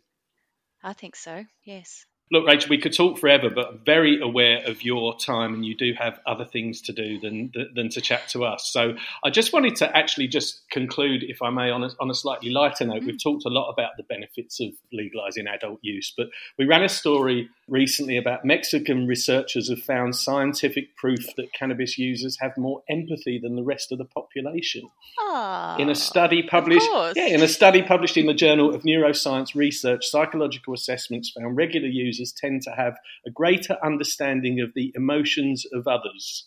I 0.84 0.92
think 0.92 1.16
so, 1.16 1.46
yes. 1.64 2.04
Look, 2.30 2.46
Rachel, 2.46 2.70
we 2.70 2.78
could 2.78 2.94
talk 2.94 3.18
forever, 3.18 3.50
but 3.50 3.68
I'm 3.68 3.80
very 3.84 4.20
aware 4.20 4.62
of 4.66 4.82
your 4.82 5.16
time, 5.18 5.52
and 5.52 5.64
you 5.64 5.76
do 5.76 5.92
have 5.98 6.18
other 6.26 6.46
things 6.46 6.80
to 6.82 6.92
do 6.92 7.20
than 7.20 7.52
than 7.74 7.90
to 7.90 8.00
chat 8.00 8.28
to 8.28 8.44
us. 8.44 8.70
So 8.72 8.96
I 9.22 9.30
just 9.30 9.52
wanted 9.52 9.76
to 9.76 9.96
actually 9.96 10.28
just 10.28 10.62
conclude, 10.70 11.22
if 11.22 11.42
I 11.42 11.50
may, 11.50 11.70
on 11.70 11.84
a, 11.84 11.90
on 12.00 12.10
a 12.10 12.14
slightly 12.14 12.50
lighter 12.50 12.86
note. 12.86 13.02
Mm. 13.02 13.06
We've 13.06 13.22
talked 13.22 13.44
a 13.44 13.50
lot 13.50 13.70
about 13.70 13.98
the 13.98 14.04
benefits 14.04 14.58
of 14.58 14.70
legalising 14.92 15.48
adult 15.52 15.80
use, 15.82 16.14
but 16.16 16.28
we 16.58 16.64
ran 16.64 16.82
a 16.82 16.88
story 16.88 17.50
recently 17.68 18.16
about 18.16 18.44
Mexican 18.44 19.06
researchers 19.06 19.70
have 19.70 19.80
found 19.80 20.16
scientific 20.16 20.96
proof 20.96 21.34
that 21.36 21.52
cannabis 21.52 21.98
users 21.98 22.38
have 22.40 22.56
more 22.56 22.82
empathy 22.88 23.38
than 23.42 23.56
the 23.56 23.62
rest 23.62 23.92
of 23.92 23.98
the 23.98 24.04
population. 24.04 24.88
Aww, 25.18 25.78
in 25.78 25.88
a 25.88 25.94
study 25.94 26.42
published, 26.42 26.88
yeah, 27.16 27.26
in 27.26 27.42
a 27.42 27.48
study 27.48 27.82
published 27.82 28.16
in 28.16 28.26
the 28.26 28.34
Journal 28.34 28.74
of 28.74 28.82
Neuroscience 28.82 29.54
Research, 29.54 30.06
psychological 30.06 30.74
assessments 30.74 31.30
found 31.30 31.56
regular 31.56 31.88
users 31.88 32.32
tend 32.32 32.62
to 32.62 32.70
have 32.70 32.94
a 33.26 33.30
greater 33.30 33.76
understanding 33.82 34.60
of 34.60 34.72
the 34.74 34.92
emotions 34.94 35.64
of 35.72 35.86
others. 35.86 36.46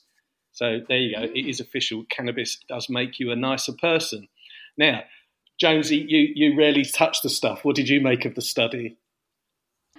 So 0.51 0.79
there 0.87 0.97
you 0.97 1.15
go. 1.15 1.21
It 1.23 1.47
is 1.47 1.59
official. 1.59 2.03
Cannabis 2.09 2.57
does 2.67 2.89
make 2.89 3.19
you 3.19 3.31
a 3.31 3.35
nicer 3.35 3.73
person. 3.73 4.27
Now, 4.77 5.03
Jonesy, 5.59 6.05
you, 6.07 6.29
you 6.33 6.57
rarely 6.57 6.85
touch 6.85 7.21
the 7.21 7.29
stuff. 7.29 7.63
What 7.63 7.75
did 7.75 7.89
you 7.89 8.01
make 8.01 8.25
of 8.25 8.35
the 8.35 8.41
study? 8.41 8.97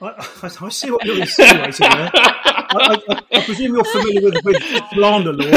I, 0.00 0.28
I, 0.42 0.68
see 0.68 0.90
what 0.90 1.04
you're 1.04 1.20
insinuating 1.20 1.90
there. 1.90 2.10
I, 2.14 2.98
I, 3.08 3.20
I, 3.32 3.44
presume 3.44 3.74
you're 3.74 3.84
familiar 3.84 4.22
with, 4.22 4.44
with 4.44 4.62
slander 4.92 5.32
law. 5.32 5.50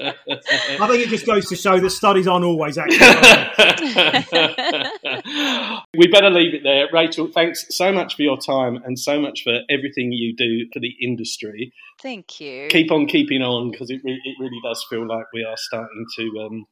I 0.00 0.86
think 0.86 1.02
it 1.02 1.08
just 1.08 1.26
goes 1.26 1.48
to 1.48 1.56
show 1.56 1.80
that 1.80 1.90
studies 1.90 2.28
aren't 2.28 2.44
always 2.44 2.78
accurate. 2.78 2.98
we 5.96 6.06
better 6.08 6.30
leave 6.30 6.54
it 6.54 6.62
there. 6.62 6.86
Rachel, 6.92 7.28
thanks 7.32 7.66
so 7.70 7.92
much 7.92 8.14
for 8.14 8.22
your 8.22 8.38
time 8.38 8.76
and 8.84 8.96
so 8.98 9.20
much 9.20 9.42
for 9.42 9.60
everything 9.68 10.12
you 10.12 10.36
do 10.36 10.68
for 10.72 10.80
the 10.80 10.94
industry. 11.02 11.72
Thank 12.00 12.40
you. 12.40 12.68
Keep 12.68 12.92
on 12.92 13.06
keeping 13.06 13.42
on 13.42 13.72
because 13.72 13.90
it, 13.90 14.00
re- 14.04 14.22
it 14.24 14.36
really 14.40 14.60
does 14.62 14.86
feel 14.88 15.06
like 15.06 15.26
we 15.32 15.44
are 15.44 15.56
starting 15.56 16.06
to 16.16 16.46
um, 16.46 16.66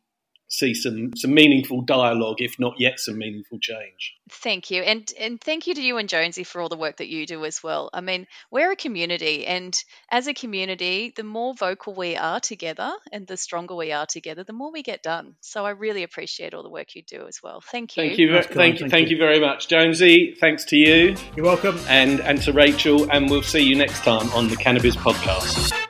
see 0.48 0.74
some 0.74 1.14
some 1.16 1.35
meaningful 1.35 1.82
dialogue, 1.82 2.37
if 2.38 2.59
not 2.59 2.74
yet 2.78 3.00
some 3.00 3.18
meaningful 3.18 3.59
change. 3.59 4.14
Thank 4.30 4.70
you, 4.70 4.82
and 4.82 5.11
and 5.18 5.40
thank 5.40 5.66
you 5.66 5.74
to 5.74 5.82
you 5.82 5.98
and 5.98 6.09
Jonesy 6.09 6.44
for 6.44 6.61
all 6.61 6.68
the 6.68 6.76
work 6.76 6.98
that 6.98 7.09
you 7.09 7.26
do 7.26 7.44
as 7.44 7.62
well. 7.62 7.90
I 7.92 8.00
mean, 8.00 8.26
we're 8.50 8.72
a 8.72 8.76
community, 8.76 9.46
and 9.46 9.76
as 10.11 10.26
a 10.26 10.35
community, 10.35 11.12
the 11.14 11.24
more 11.24 11.54
vocal 11.54 11.94
we 11.94 12.16
are 12.16 12.40
together, 12.40 12.92
and 13.12 13.26
the 13.26 13.37
stronger 13.37 13.74
we 13.74 13.92
are 13.92 14.06
together, 14.06 14.44
the 14.44 14.52
more 14.52 14.72
we 14.72 14.82
get 14.82 15.02
done. 15.02 15.37
So 15.40 15.64
I 15.64 15.70
really 15.70 16.02
appreciate 16.02 16.54
all 16.54 16.62
the 16.62 16.70
work 16.70 16.94
you 16.94 17.02
do 17.02 17.26
as 17.26 17.42
well. 17.42 17.61
Thank 17.61 17.96
you. 17.96 18.02
Thank 18.02 18.18
you. 18.18 18.32
Thank, 18.32 18.52
thank 18.52 18.80
you. 18.80 18.88
Thank 18.88 19.11
you 19.11 19.18
very 19.18 19.40
much, 19.40 19.68
Jonesy. 19.68 20.37
Thanks 20.38 20.64
to 20.66 20.76
you. 20.76 21.16
You're 21.37 21.46
welcome. 21.46 21.78
And 21.88 22.20
and 22.20 22.40
to 22.42 22.52
Rachel, 22.52 23.11
and 23.11 23.30
we'll 23.30 23.42
see 23.42 23.62
you 23.62 23.74
next 23.74 24.00
time 24.04 24.30
on 24.32 24.48
the 24.48 24.56
Cannabiz 24.56 24.96
Podcast. 24.96 25.86